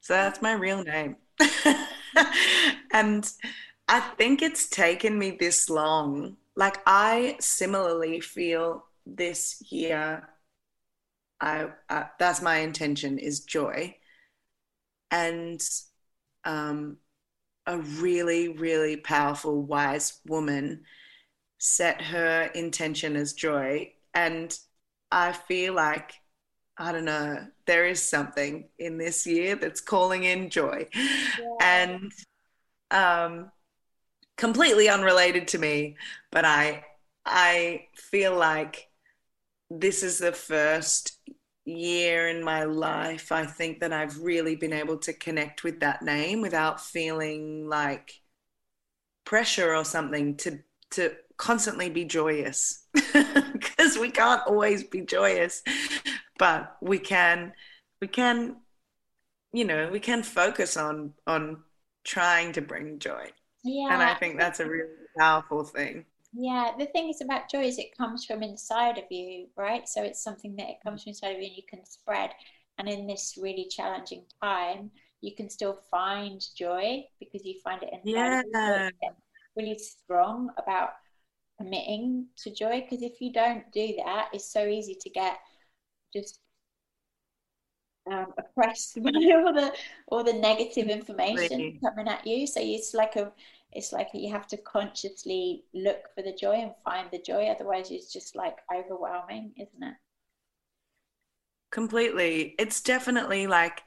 So 0.00 0.14
that's 0.14 0.42
my 0.42 0.54
real 0.54 0.82
name. 0.82 1.14
and 2.92 3.30
I 3.86 4.00
think 4.00 4.42
it's 4.42 4.68
taken 4.68 5.16
me 5.16 5.36
this 5.38 5.70
long. 5.70 6.36
Like 6.56 6.78
I 6.86 7.36
similarly 7.38 8.18
feel 8.18 8.84
this 9.06 9.62
year. 9.70 10.28
I 11.40 11.68
uh, 11.88 12.04
that's 12.18 12.42
my 12.42 12.58
intention 12.58 13.16
is 13.18 13.44
joy, 13.44 13.94
and 15.12 15.60
um, 16.44 16.98
a 17.66 17.78
really, 17.78 18.48
really 18.48 18.96
powerful, 18.96 19.62
wise 19.62 20.20
woman 20.26 20.82
set 21.58 22.00
her 22.02 22.50
intention 22.54 23.16
as 23.16 23.32
joy. 23.32 23.92
And 24.12 24.56
I 25.10 25.32
feel 25.32 25.74
like, 25.74 26.12
I 26.76 26.92
don't 26.92 27.04
know, 27.04 27.46
there 27.66 27.86
is 27.86 28.02
something 28.02 28.68
in 28.78 28.98
this 28.98 29.26
year 29.26 29.56
that's 29.56 29.80
calling 29.80 30.24
in 30.24 30.50
joy. 30.50 30.88
Yeah. 30.92 31.56
And 31.60 32.12
um, 32.90 33.50
completely 34.36 34.88
unrelated 34.88 35.48
to 35.48 35.58
me, 35.58 35.96
but 36.30 36.44
I 36.44 36.84
I 37.24 37.86
feel 37.94 38.36
like 38.36 38.88
this 39.70 40.02
is 40.02 40.18
the 40.18 40.32
first 40.32 41.18
year 41.64 42.28
in 42.28 42.44
my 42.44 42.64
life, 42.64 43.32
I 43.32 43.46
think 43.46 43.80
that 43.80 43.92
I've 43.92 44.18
really 44.18 44.56
been 44.56 44.72
able 44.72 44.98
to 44.98 45.12
connect 45.12 45.64
with 45.64 45.80
that 45.80 46.02
name 46.02 46.40
without 46.40 46.80
feeling 46.80 47.68
like 47.68 48.20
pressure 49.24 49.74
or 49.74 49.84
something 49.84 50.36
to 50.38 50.58
to 50.90 51.14
constantly 51.36 51.90
be 51.90 52.04
joyous. 52.04 52.86
Because 53.54 53.98
we 53.98 54.10
can't 54.10 54.42
always 54.46 54.84
be 54.84 55.00
joyous 55.00 55.62
but 56.38 56.76
we 56.80 56.98
can 56.98 57.52
we 58.00 58.08
can 58.08 58.56
you 59.52 59.64
know 59.64 59.88
we 59.90 60.00
can 60.00 60.22
focus 60.22 60.76
on 60.76 61.12
on 61.26 61.62
trying 62.04 62.52
to 62.52 62.60
bring 62.60 62.98
joy. 62.98 63.30
Yeah. 63.64 63.94
And 63.94 64.02
i 64.02 64.14
think 64.14 64.38
that's 64.38 64.60
a 64.60 64.68
really 64.68 64.90
powerful 65.18 65.64
thing 65.64 66.04
yeah, 66.36 66.72
the 66.78 66.86
thing 66.86 67.08
is 67.08 67.20
about 67.20 67.50
joy 67.50 67.64
is 67.64 67.78
it 67.78 67.96
comes 67.96 68.24
from 68.24 68.42
inside 68.42 68.98
of 68.98 69.04
you, 69.10 69.46
right? 69.56 69.88
So 69.88 70.02
it's 70.02 70.22
something 70.22 70.56
that 70.56 70.68
it 70.68 70.76
comes 70.82 71.02
from 71.02 71.10
inside 71.10 71.36
of 71.36 71.40
you 71.40 71.48
and 71.48 71.56
you 71.56 71.62
can 71.68 71.84
spread. 71.84 72.30
And 72.78 72.88
in 72.88 73.06
this 73.06 73.38
really 73.40 73.68
challenging 73.70 74.24
time, 74.42 74.90
you 75.20 75.34
can 75.34 75.48
still 75.48 75.78
find 75.90 76.44
joy 76.56 77.04
because 77.18 77.44
you 77.44 77.54
find 77.62 77.82
it 77.82 77.90
inside 77.92 78.44
yeah. 78.52 78.90
Really 79.56 79.78
strong 79.78 80.50
about 80.58 80.90
committing 81.58 82.26
to 82.38 82.52
joy 82.52 82.80
because 82.80 83.02
if 83.02 83.20
you 83.20 83.32
don't 83.32 83.70
do 83.72 83.94
that, 84.04 84.28
it's 84.32 84.52
so 84.52 84.66
easy 84.66 84.96
to 85.00 85.10
get 85.10 85.38
just 86.12 86.40
um, 88.10 88.26
oppressed 88.36 88.96
by 89.02 89.10
all 89.10 89.52
the 89.52 89.72
all 90.08 90.24
the 90.24 90.32
negative 90.32 90.88
information 90.88 91.58
really? 91.58 91.80
coming 91.82 92.08
at 92.08 92.26
you. 92.26 92.46
So 92.46 92.60
it's 92.62 92.92
like 92.94 93.16
a 93.16 93.32
it's 93.74 93.92
like 93.92 94.08
you 94.14 94.30
have 94.32 94.46
to 94.46 94.56
consciously 94.58 95.64
look 95.74 96.08
for 96.14 96.22
the 96.22 96.32
joy 96.32 96.54
and 96.54 96.72
find 96.84 97.08
the 97.10 97.18
joy 97.18 97.46
otherwise 97.46 97.90
it's 97.90 98.12
just 98.12 98.36
like 98.36 98.56
overwhelming 98.72 99.52
isn't 99.58 99.82
it 99.82 99.94
completely. 101.74 102.54
It's 102.56 102.80
definitely 102.80 103.48
like, 103.48 103.82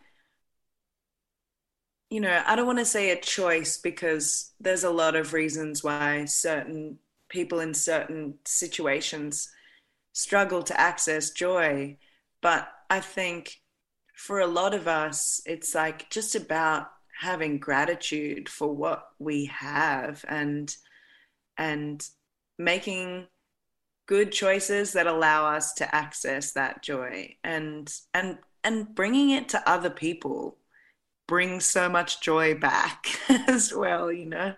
you 2.10 2.20
know, 2.20 2.44
I 2.46 2.56
don't 2.56 2.68
want 2.68 2.80
to 2.80 2.86
say 2.86 3.12
a 3.12 3.20
choice 3.20 3.78
because 3.78 4.52
there's 4.60 4.84
a 4.84 4.92
lot 4.92 5.16
of 5.16 5.32
reasons 5.32 5.86
why 5.86 6.26
certain 6.26 7.00
people 7.30 7.62
in 7.62 7.74
certain 7.74 8.36
situations 8.46 9.50
struggle 10.12 10.64
to 10.64 10.80
access 10.80 11.32
joy. 11.32 11.98
But 12.42 12.68
I 12.90 13.00
think 13.00 13.62
for 14.14 14.42
a 14.42 14.48
lot 14.48 14.74
of 14.74 14.90
us, 14.90 15.42
it's 15.46 15.74
like 15.74 16.10
just 16.10 16.36
about 16.36 16.88
having 17.20 17.57
gratitude 17.57 18.47
for 18.47 18.74
what 18.74 19.09
we 19.20 19.45
have 19.45 20.24
and 20.28 20.76
and 21.57 22.07
making 22.59 23.26
good 24.05 24.32
choices 24.32 24.93
that 24.93 25.07
allow 25.07 25.45
us 25.47 25.74
to 25.74 25.95
access 25.95 26.51
that 26.53 26.84
joy 26.84 27.36
and 27.43 27.91
and 28.13 28.38
and 28.63 28.93
bringing 28.93 29.32
it 29.32 29.49
to 29.49 29.70
other 29.70 29.89
people 29.89 30.57
brings 31.28 31.65
so 31.65 31.89
much 31.89 32.22
joy 32.22 32.53
back 32.53 33.07
as 33.47 33.74
well 33.74 34.11
you 34.11 34.26
know? 34.26 34.53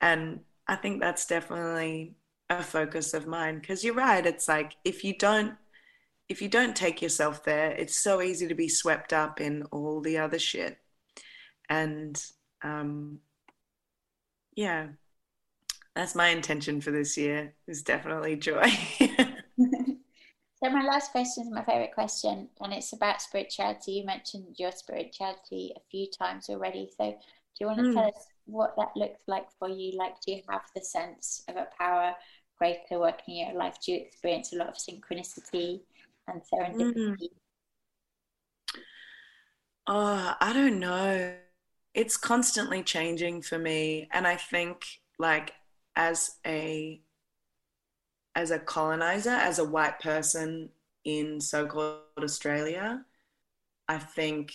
And 0.00 0.40
i 0.68 0.76
think 0.76 1.00
that's 1.00 1.26
definitely 1.26 2.14
a 2.48 2.62
focus 2.62 3.14
of 3.14 3.26
mine 3.26 3.58
because 3.58 3.82
you're 3.84 3.94
right 3.94 4.26
it's 4.26 4.48
like 4.48 4.76
if 4.84 5.04
you 5.04 5.16
don't 5.16 5.54
if 6.28 6.40
you 6.40 6.48
don't 6.48 6.76
take 6.76 7.02
yourself 7.02 7.44
there 7.44 7.72
it's 7.72 7.96
so 7.96 8.22
easy 8.22 8.46
to 8.46 8.54
be 8.54 8.68
swept 8.68 9.12
up 9.12 9.40
in 9.40 9.64
all 9.72 10.00
the 10.00 10.18
other 10.18 10.38
shit 10.38 10.78
and 11.70 12.22
um 12.62 13.18
yeah 14.54 14.88
that's 15.96 16.14
my 16.14 16.28
intention 16.28 16.80
for 16.80 16.90
this 16.90 17.16
year 17.16 17.52
is 17.66 17.82
definitely 17.82 18.36
joy. 18.36 18.62
so 19.00 20.70
my 20.70 20.84
last 20.84 21.10
question 21.10 21.44
is 21.44 21.50
my 21.50 21.64
favorite 21.64 21.92
question, 21.92 22.48
and 22.60 22.72
it's 22.72 22.92
about 22.92 23.20
spirituality. 23.20 23.92
You 23.92 24.06
mentioned 24.06 24.56
your 24.58 24.72
spirituality 24.72 25.72
a 25.76 25.80
few 25.90 26.06
times 26.16 26.48
already. 26.48 26.88
So 26.96 27.10
do 27.10 27.16
you 27.60 27.66
want 27.66 27.80
to 27.80 27.84
mm. 27.86 27.94
tell 27.94 28.06
us 28.06 28.26
what 28.46 28.74
that 28.76 28.96
looks 28.96 29.22
like 29.26 29.46
for 29.58 29.68
you? 29.68 29.98
Like, 29.98 30.14
do 30.24 30.32
you 30.32 30.42
have 30.48 30.62
the 30.74 30.80
sense 30.80 31.42
of 31.48 31.56
a 31.56 31.66
power 31.76 32.14
greater 32.56 33.00
working 33.00 33.38
in 33.38 33.48
your 33.48 33.58
life? 33.58 33.76
Do 33.84 33.92
you 33.92 33.98
experience 34.00 34.52
a 34.52 34.56
lot 34.56 34.68
of 34.68 34.76
synchronicity 34.76 35.80
and 36.28 36.40
serendipity? 36.40 37.18
Mm. 37.18 37.28
Oh, 39.88 40.36
I 40.40 40.52
don't 40.52 40.78
know. 40.78 41.34
It's 41.94 42.16
constantly 42.16 42.82
changing 42.82 43.42
for 43.42 43.58
me. 43.58 44.08
And 44.12 44.26
I 44.26 44.36
think 44.36 44.84
like 45.18 45.52
as 45.96 46.36
a 46.46 47.00
as 48.34 48.50
a 48.50 48.58
colonizer, 48.58 49.30
as 49.30 49.58
a 49.58 49.64
white 49.64 49.98
person 49.98 50.70
in 51.04 51.40
so-called 51.40 52.02
Australia, 52.22 53.04
I 53.88 53.98
think 53.98 54.52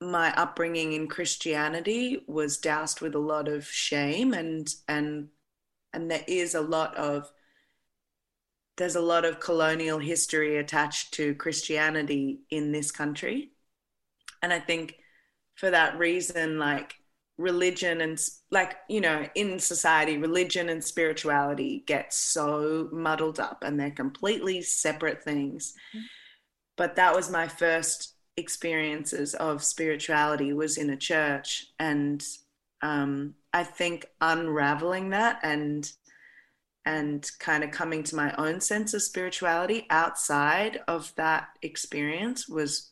my 0.00 0.32
upbringing 0.34 0.92
in 0.92 1.08
Christianity 1.08 2.22
was 2.28 2.58
doused 2.58 3.00
with 3.00 3.14
a 3.14 3.18
lot 3.18 3.48
of 3.48 3.66
shame 3.66 4.32
and 4.32 4.68
and 4.86 5.28
and 5.92 6.10
there 6.10 6.24
is 6.28 6.54
a 6.54 6.60
lot 6.60 6.94
of 6.96 7.32
there's 8.76 8.96
a 8.96 9.00
lot 9.00 9.24
of 9.24 9.40
colonial 9.40 9.98
history 9.98 10.56
attached 10.56 11.12
to 11.14 11.34
Christianity 11.34 12.40
in 12.48 12.70
this 12.70 12.92
country. 12.92 13.50
And 14.40 14.52
I 14.52 14.60
think 14.60 14.97
for 15.58 15.70
that 15.70 15.98
reason, 15.98 16.58
like 16.58 16.94
religion 17.38 18.00
and 18.00 18.20
like 18.50 18.76
you 18.88 19.00
know 19.00 19.24
in 19.36 19.60
society 19.60 20.18
religion 20.18 20.68
and 20.68 20.82
spirituality 20.82 21.84
get 21.86 22.12
so 22.12 22.88
muddled 22.92 23.38
up 23.38 23.62
and 23.62 23.78
they're 23.78 23.92
completely 23.92 24.60
separate 24.60 25.22
things 25.22 25.72
mm-hmm. 25.94 26.04
but 26.76 26.96
that 26.96 27.14
was 27.14 27.30
my 27.30 27.46
first 27.46 28.16
experiences 28.36 29.34
of 29.34 29.62
spirituality 29.62 30.52
was 30.52 30.76
in 30.76 30.90
a 30.90 30.96
church 30.96 31.66
and 31.78 32.26
um, 32.82 33.34
i 33.52 33.62
think 33.62 34.06
unraveling 34.20 35.10
that 35.10 35.38
and 35.44 35.92
and 36.84 37.30
kind 37.38 37.62
of 37.62 37.70
coming 37.70 38.02
to 38.02 38.16
my 38.16 38.34
own 38.36 38.60
sense 38.60 38.94
of 38.94 39.02
spirituality 39.02 39.86
outside 39.90 40.80
of 40.88 41.14
that 41.14 41.48
experience 41.62 42.48
was 42.48 42.90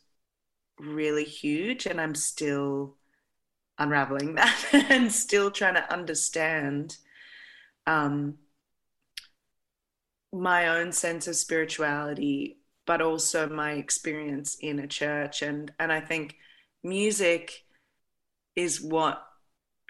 really 0.79 1.23
huge 1.23 1.85
and 1.85 1.99
i'm 1.99 2.15
still 2.15 2.95
unraveling 3.77 4.35
that 4.35 4.65
and 4.89 5.11
still 5.11 5.51
trying 5.51 5.75
to 5.75 5.93
understand 5.93 6.97
um, 7.85 8.35
my 10.33 10.67
own 10.67 10.91
sense 10.91 11.27
of 11.27 11.35
spirituality, 11.35 12.59
but 12.85 13.01
also 13.01 13.47
my 13.47 13.73
experience 13.73 14.57
in 14.59 14.79
a 14.79 14.87
church. 14.87 15.41
And, 15.41 15.71
and 15.79 15.91
I 15.91 16.01
think 16.01 16.35
music 16.83 17.63
is 18.55 18.81
what 18.81 19.23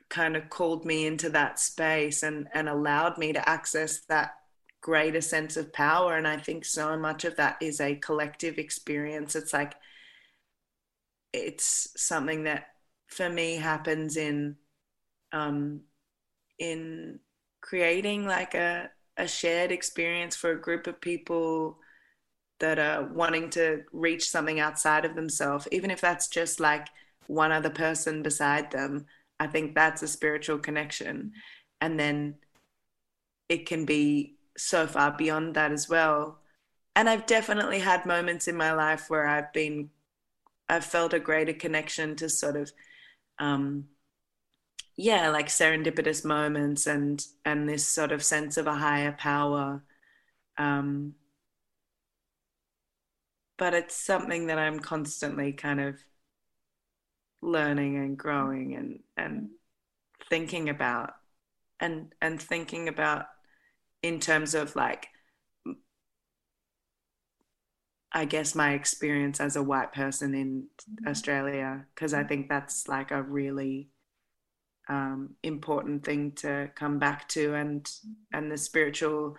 kind 0.10 0.38
of 0.38 0.50
called 0.50 0.86
me 0.86 1.06
into 1.06 1.30
that 1.30 1.60
space 1.60 2.24
and, 2.24 2.48
and 2.54 2.70
allowed 2.70 3.18
me 3.18 3.34
to 3.34 3.50
access 3.50 4.02
that 4.06 4.36
greater 4.82 5.22
sense 5.22 5.58
of 5.58 5.74
power. 5.74 6.16
And 6.16 6.28
I 6.28 6.38
think 6.38 6.64
so 6.64 6.98
much 6.98 7.26
of 7.26 7.36
that 7.38 7.58
is 7.62 7.82
a 7.82 7.96
collective 7.96 8.58
experience. 8.58 9.36
It's 9.36 9.54
like, 9.54 9.74
it's 11.34 11.90
something 11.96 12.44
that 12.44 12.68
for 13.08 13.30
me 13.30 13.56
happens 13.56 14.18
in 14.18 14.56
um, 15.32 15.82
in 16.60 17.20
creating 17.62 18.26
like 18.26 18.54
a, 18.54 18.90
a 19.18 19.28
shared 19.28 19.72
experience 19.72 20.36
for 20.36 20.52
a 20.52 20.62
group 20.62 20.88
of 20.88 21.02
people 21.02 21.80
that 22.60 22.80
are 22.80 23.04
wanting 23.04 23.50
to 23.52 23.84
reach 23.92 24.30
something 24.30 24.60
outside 24.60 25.06
of 25.06 25.16
themselves, 25.16 25.68
even 25.72 25.92
if 25.92 26.02
that's 26.02 26.28
just 26.28 26.60
like 26.60 26.88
one 27.28 27.52
other 27.52 27.70
person 27.70 28.24
beside 28.24 28.72
them. 28.72 29.06
I 29.40 29.48
think 29.48 29.76
that's 29.76 30.02
a 30.02 30.08
spiritual 30.08 30.58
connection. 30.58 31.34
And 31.82 32.00
then 32.00 32.36
it 33.50 33.66
can 33.66 33.86
be 33.86 34.38
so 34.58 34.88
far 34.88 35.12
beyond 35.12 35.56
that 35.56 35.72
as 35.72 35.88
well. 35.88 36.40
And 36.96 37.08
I've 37.08 37.28
definitely 37.28 37.80
had 37.80 38.06
moments 38.06 38.48
in 38.48 38.58
my 38.58 38.74
life 38.74 39.10
where 39.10 39.28
I've 39.28 39.54
been, 39.54 39.92
I've 40.70 40.86
felt 40.86 41.14
a 41.14 41.20
greater 41.20 41.54
connection 41.54 42.16
to 42.18 42.30
sort 42.30 42.56
of 42.58 42.72
um, 43.40 43.86
yeah, 44.96 45.30
like 45.30 45.48
serendipitous 45.48 46.26
moments 46.26 46.88
and 46.88 47.24
and 47.46 47.70
this 47.70 47.88
sort 47.88 48.12
of 48.12 48.24
sense 48.24 48.58
of 48.58 48.68
a 48.68 48.74
higher 48.74 49.12
power. 49.14 49.84
Um, 50.58 51.16
but 53.58 53.74
it's 53.74 53.96
something 53.96 54.48
that 54.48 54.58
I'm 54.60 54.80
constantly 54.80 55.54
kind 55.54 55.80
of 55.80 56.04
learning 57.42 57.96
and 57.98 58.18
growing 58.18 58.76
and 58.76 59.00
and 59.16 59.50
thinking 60.30 60.70
about 60.70 61.14
and 61.80 62.14
and 62.22 62.42
thinking 62.42 62.88
about 62.88 63.26
in 64.04 64.20
terms 64.20 64.56
of 64.56 64.76
like 64.76 65.08
I 68.12 68.26
guess 68.26 68.56
my 68.56 68.74
experience 68.74 69.40
as 69.40 69.56
a 69.56 69.64
white 69.64 69.94
person 69.94 70.34
in 70.34 70.64
mm-hmm. 70.64 71.08
Australia, 71.08 71.86
because 71.94 72.14
I 72.14 72.24
think 72.24 72.50
that's 72.50 72.88
like 72.88 73.12
a 73.12 73.22
really 73.22 73.90
um, 74.90 75.36
important 75.44 76.06
thing 76.06 76.32
to 76.38 76.70
come 76.76 77.00
back 77.00 77.28
to, 77.30 77.54
and 77.56 77.90
and 78.32 78.52
the 78.52 78.58
spiritual 78.58 79.36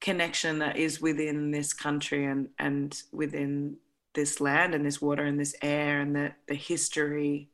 connection 0.00 0.60
that 0.60 0.76
is 0.76 1.00
within 1.00 1.50
this 1.50 1.72
country 1.72 2.24
and 2.24 2.48
and 2.58 3.02
within 3.12 3.76
this 4.14 4.40
land 4.40 4.74
and 4.74 4.86
this 4.86 5.02
water 5.02 5.24
and 5.24 5.38
this 5.38 5.54
air 5.60 6.00
and 6.00 6.14
the 6.14 6.32
the 6.46 6.54
history 6.54 7.50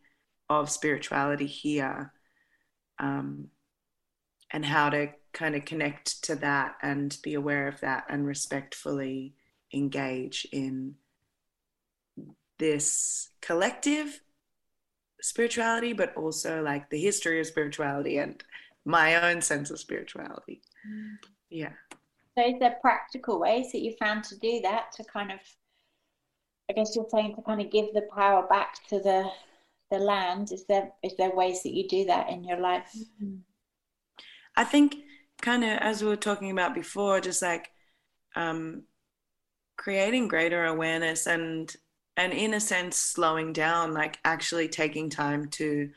of 0.50 0.70
spirituality 0.70 1.46
here, 1.46 2.12
um, 2.98 3.48
and 4.50 4.64
how 4.64 4.90
to 4.90 5.08
kind 5.32 5.54
of 5.54 5.64
connect 5.64 6.22
to 6.24 6.34
that 6.36 6.76
and 6.82 7.16
be 7.22 7.34
aware 7.34 7.68
of 7.68 7.80
that 7.80 8.04
and 8.08 8.26
respectfully 8.26 9.34
engage 9.72 10.46
in 10.52 10.94
this 12.58 13.30
collective 13.40 14.20
spirituality, 15.20 15.92
but 15.92 16.16
also 16.16 16.62
like 16.62 16.88
the 16.90 17.00
history 17.00 17.40
of 17.40 17.46
spirituality 17.46 18.18
and 18.18 18.42
my 18.84 19.30
own 19.30 19.42
sense 19.42 19.70
of 19.70 19.80
spirituality. 19.80 20.62
Mm. 20.88 21.16
Yeah. 21.50 21.72
So, 22.38 22.46
is 22.46 22.54
there 22.60 22.76
practical 22.80 23.40
ways 23.40 23.72
that 23.72 23.80
you 23.80 23.94
found 23.98 24.24
to 24.24 24.38
do 24.38 24.60
that 24.62 24.92
to 24.92 25.04
kind 25.04 25.32
of, 25.32 25.38
I 26.70 26.74
guess 26.74 26.94
you're 26.94 27.08
saying 27.10 27.34
to 27.36 27.42
kind 27.42 27.60
of 27.60 27.70
give 27.70 27.92
the 27.94 28.08
power 28.14 28.46
back 28.46 28.86
to 28.88 29.00
the 29.00 29.30
the 29.90 29.98
land? 29.98 30.52
Is 30.52 30.64
there 30.66 30.90
is 31.02 31.16
there 31.16 31.34
ways 31.34 31.62
that 31.62 31.72
you 31.72 31.88
do 31.88 32.04
that 32.06 32.30
in 32.30 32.44
your 32.44 32.58
life? 32.58 32.90
Mm-hmm. 32.96 33.36
I 34.56 34.64
think 34.64 34.96
kind 35.40 35.64
of 35.64 35.70
as 35.70 36.02
we 36.02 36.08
were 36.08 36.16
talking 36.16 36.50
about 36.50 36.74
before, 36.74 37.20
just 37.20 37.42
like 37.42 37.70
um, 38.34 38.84
creating 39.76 40.28
greater 40.28 40.64
awareness 40.66 41.26
and 41.26 41.74
and 42.16 42.32
in 42.32 42.54
a 42.54 42.60
sense 42.60 42.96
slowing 42.96 43.52
down 43.52 43.92
like 43.92 44.18
actually 44.24 44.68
taking 44.68 45.10
time 45.10 45.48
to 45.48 45.90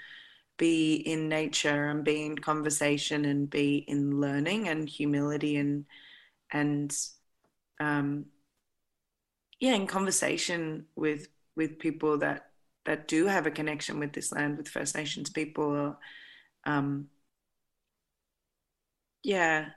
be 0.57 0.95
in 0.95 1.30
nature 1.30 1.88
and 1.89 2.03
be 2.03 2.25
in 2.25 2.38
conversation 2.38 3.25
and 3.25 3.49
be 3.49 3.77
in 3.88 4.19
learning 4.19 4.67
and 4.67 4.89
humility 4.89 5.55
and 5.55 5.86
and 6.51 6.95
um 7.80 8.25
yeah, 9.59 9.73
in 9.73 9.88
conversation 9.88 10.86
with 10.95 11.27
with 11.55 11.80
people 11.80 12.17
that 12.19 12.51
that 12.86 13.07
do 13.07 13.25
have 13.25 13.45
a 13.45 13.51
connection 13.51 13.99
with 13.99 14.13
this 14.13 14.32
land, 14.32 14.57
with 14.57 14.69
First 14.69 14.95
Nations 14.95 15.30
people, 15.30 15.65
or 15.65 15.97
um, 16.65 17.09
yeah, 19.23 19.69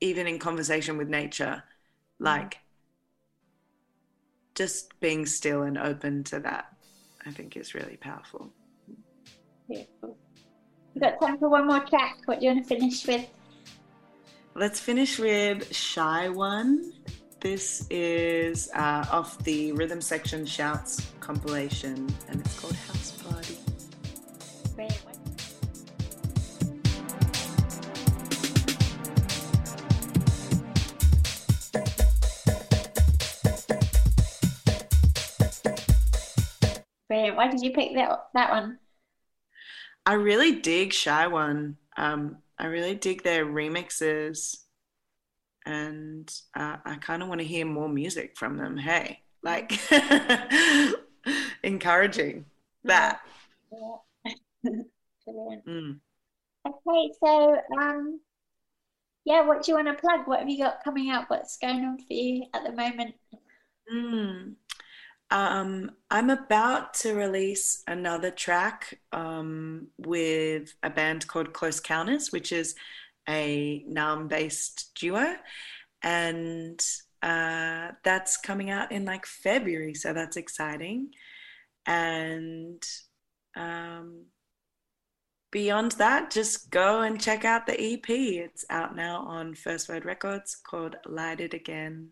even 0.00 0.26
in 0.26 0.38
conversation 0.38 0.96
with 0.96 1.08
nature, 1.08 1.62
like 2.18 2.58
just 4.54 4.98
being 5.00 5.26
still 5.26 5.62
and 5.62 5.78
open 5.78 6.24
to 6.24 6.40
that, 6.40 6.66
I 7.26 7.30
think 7.30 7.56
is 7.56 7.74
really 7.74 7.96
powerful. 7.96 8.52
Beautiful. 9.68 10.16
We've 10.94 11.02
got 11.02 11.20
time 11.20 11.38
for 11.38 11.48
one 11.48 11.66
more 11.66 11.80
track. 11.80 12.18
What 12.26 12.40
do 12.40 12.46
you 12.46 12.52
want 12.52 12.66
to 12.66 12.74
finish 12.74 13.06
with? 13.06 13.26
Let's 14.54 14.78
finish 14.78 15.18
with 15.18 15.74
Shy 15.74 16.28
One. 16.28 16.92
This 17.40 17.86
is 17.90 18.70
uh, 18.74 19.04
off 19.10 19.38
the 19.38 19.72
Rhythm 19.72 20.00
Section 20.00 20.46
Shouts 20.46 21.04
compilation, 21.20 22.08
and 22.28 22.40
it's 22.40 22.58
called 22.60 22.76
Brilliant. 37.14 37.36
Why 37.36 37.46
did 37.46 37.62
you 37.62 37.70
pick 37.70 37.94
that 37.94 38.26
that 38.34 38.50
one? 38.50 38.80
I 40.04 40.14
really 40.14 40.56
dig 40.56 40.92
Shy 40.92 41.28
One. 41.28 41.76
Um, 41.96 42.38
I 42.58 42.66
really 42.66 42.96
dig 42.96 43.22
their 43.22 43.46
remixes, 43.46 44.56
and 45.64 46.28
uh, 46.56 46.78
I 46.84 46.96
kind 46.96 47.22
of 47.22 47.28
want 47.28 47.40
to 47.40 47.46
hear 47.46 47.66
more 47.66 47.88
music 47.88 48.36
from 48.36 48.56
them. 48.56 48.76
Hey, 48.76 49.20
like 49.44 49.78
encouraging 51.62 52.46
that. 52.82 53.20
Yeah. 53.72 54.32
Brilliant. 55.24 55.66
Mm. 55.66 56.00
Okay, 56.66 57.12
so 57.24 57.56
um, 57.80 58.18
yeah, 59.24 59.46
what 59.46 59.62
do 59.62 59.70
you 59.70 59.76
want 59.76 59.86
to 59.86 59.94
plug? 59.94 60.26
What 60.26 60.40
have 60.40 60.48
you 60.48 60.58
got 60.58 60.82
coming 60.82 61.12
up? 61.12 61.30
What's 61.30 61.58
going 61.58 61.84
on 61.84 61.96
for 61.96 62.12
you 62.12 62.46
at 62.52 62.64
the 62.64 62.72
moment? 62.72 63.14
Mm. 63.94 64.54
Um, 65.34 65.90
I'm 66.12 66.30
about 66.30 66.94
to 67.00 67.12
release 67.12 67.82
another 67.88 68.30
track 68.30 69.00
um, 69.12 69.88
with 69.98 70.72
a 70.84 70.90
band 70.90 71.26
called 71.26 71.52
Close 71.52 71.80
Counters, 71.80 72.30
which 72.30 72.52
is 72.52 72.76
a 73.28 73.84
Naarm 73.90 74.28
based 74.28 74.92
duo. 74.94 75.34
And 76.04 76.80
uh, 77.20 77.88
that's 78.04 78.36
coming 78.36 78.70
out 78.70 78.92
in 78.92 79.04
like 79.04 79.26
February, 79.26 79.94
so 79.94 80.12
that's 80.12 80.36
exciting. 80.36 81.08
And 81.84 82.80
um, 83.56 84.26
beyond 85.50 85.92
that, 85.92 86.30
just 86.30 86.70
go 86.70 87.02
and 87.02 87.20
check 87.20 87.44
out 87.44 87.66
the 87.66 87.80
EP. 87.80 88.08
It's 88.08 88.64
out 88.70 88.94
now 88.94 89.24
on 89.26 89.56
First 89.56 89.88
Word 89.88 90.04
Records 90.04 90.54
called 90.54 90.94
Light 91.06 91.40
It 91.40 91.54
Again. 91.54 92.10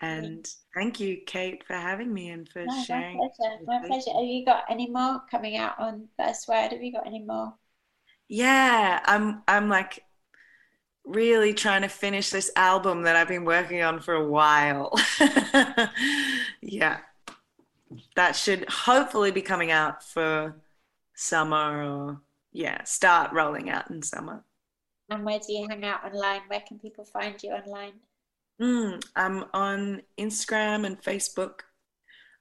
And 0.00 0.46
thank 0.74 1.00
you, 1.00 1.18
Kate, 1.26 1.64
for 1.66 1.74
having 1.74 2.12
me 2.12 2.30
and 2.30 2.48
for 2.48 2.64
No, 2.66 2.82
sharing. 2.84 3.18
my 3.18 3.28
pleasure. 3.36 3.64
My 3.66 3.86
pleasure. 3.86 4.10
Have 4.12 4.24
you 4.24 4.44
got 4.44 4.64
any 4.68 4.90
more 4.90 5.22
coming 5.30 5.56
out 5.56 5.78
on 5.78 6.08
First 6.16 6.48
Word? 6.48 6.72
Have 6.72 6.82
you 6.82 6.92
got 6.92 7.06
any 7.06 7.20
more? 7.20 7.54
Yeah, 8.28 9.00
I'm 9.04 9.42
I'm 9.46 9.68
like 9.68 10.04
really 11.04 11.52
trying 11.52 11.82
to 11.82 11.88
finish 11.88 12.30
this 12.30 12.50
album 12.56 13.02
that 13.02 13.16
I've 13.16 13.28
been 13.28 13.44
working 13.44 13.82
on 13.82 14.00
for 14.00 14.14
a 14.14 14.26
while. 14.26 14.92
Yeah. 16.66 16.98
That 18.16 18.34
should 18.36 18.68
hopefully 18.68 19.30
be 19.30 19.42
coming 19.42 19.70
out 19.70 20.02
for 20.02 20.56
summer 21.14 21.84
or 21.84 22.20
yeah, 22.52 22.82
start 22.84 23.32
rolling 23.32 23.70
out 23.70 23.90
in 23.90 24.02
summer. 24.02 24.44
And 25.10 25.24
where 25.24 25.38
do 25.38 25.52
you 25.52 25.66
hang 25.68 25.84
out 25.84 26.04
online? 26.04 26.42
Where 26.48 26.60
can 26.60 26.78
people 26.78 27.04
find 27.04 27.42
you 27.42 27.50
online? 27.52 28.00
Mm, 28.60 29.04
I'm 29.16 29.44
on 29.52 30.02
Instagram 30.18 30.86
and 30.86 31.00
Facebook. 31.02 31.60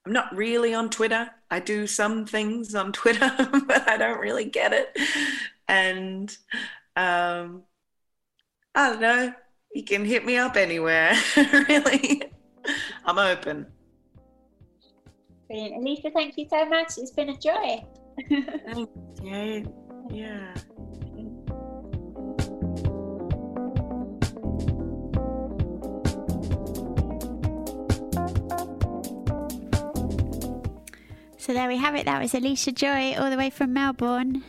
I'm 0.05 0.13
not 0.13 0.35
really 0.35 0.73
on 0.73 0.89
Twitter. 0.89 1.29
I 1.49 1.59
do 1.59 1.87
some 1.87 2.25
things 2.25 2.75
on 2.75 2.91
Twitter, 2.91 3.31
but 3.67 3.89
I 3.89 3.97
don't 3.97 4.19
really 4.19 4.45
get 4.45 4.73
it. 4.73 4.97
And 5.67 6.35
um, 6.95 7.63
I 8.75 8.89
don't 8.89 9.01
know. 9.01 9.33
You 9.73 9.83
can 9.83 10.05
hit 10.05 10.25
me 10.25 10.37
up 10.37 10.55
anywhere, 10.55 11.15
really. 11.37 12.23
I'm 13.05 13.17
open. 13.17 13.65
Brilliant. 15.47 15.83
Allysha, 15.83 16.13
thank 16.13 16.37
you 16.37 16.47
so 16.49 16.65
much. 16.65 16.97
It's 16.97 17.11
been 17.11 17.29
a 17.29 17.37
joy. 17.37 17.83
Yeah. 20.11 20.53
So 31.43 31.51
there 31.51 31.67
we 31.67 31.75
have 31.75 31.93
it. 31.95 32.05
That 32.05 32.21
was 32.21 32.31
Allysha 32.31 32.73
Joy, 32.73 33.21
all 33.21 33.29
the 33.29 33.35
way 33.35 33.49
from 33.49 33.73
Melbourne. 33.73 34.45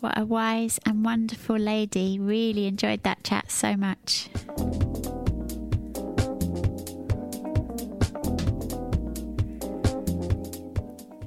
What 0.00 0.18
a 0.18 0.26
wise 0.26 0.78
and 0.84 1.02
wonderful 1.02 1.56
lady. 1.56 2.18
Really 2.18 2.66
enjoyed 2.66 3.04
that 3.04 3.24
chat 3.24 3.50
so 3.50 3.74
much. 3.74 4.28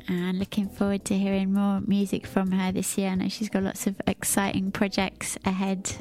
And 0.07 0.38
looking 0.38 0.70
forward 0.70 1.05
to 1.05 1.18
hearing 1.18 1.53
more 1.53 1.82
music 1.82 2.28
from 2.28 2.51
her 2.51 2.72
this 2.72 2.99
year. 2.99 3.09
I 3.09 3.16
know 3.16 3.30
she's 3.30 3.49
got 3.49 3.64
lots 3.64 3.88
of 3.88 3.99
exciting 4.05 4.72
projects 4.72 5.39
ahead. 5.43 5.91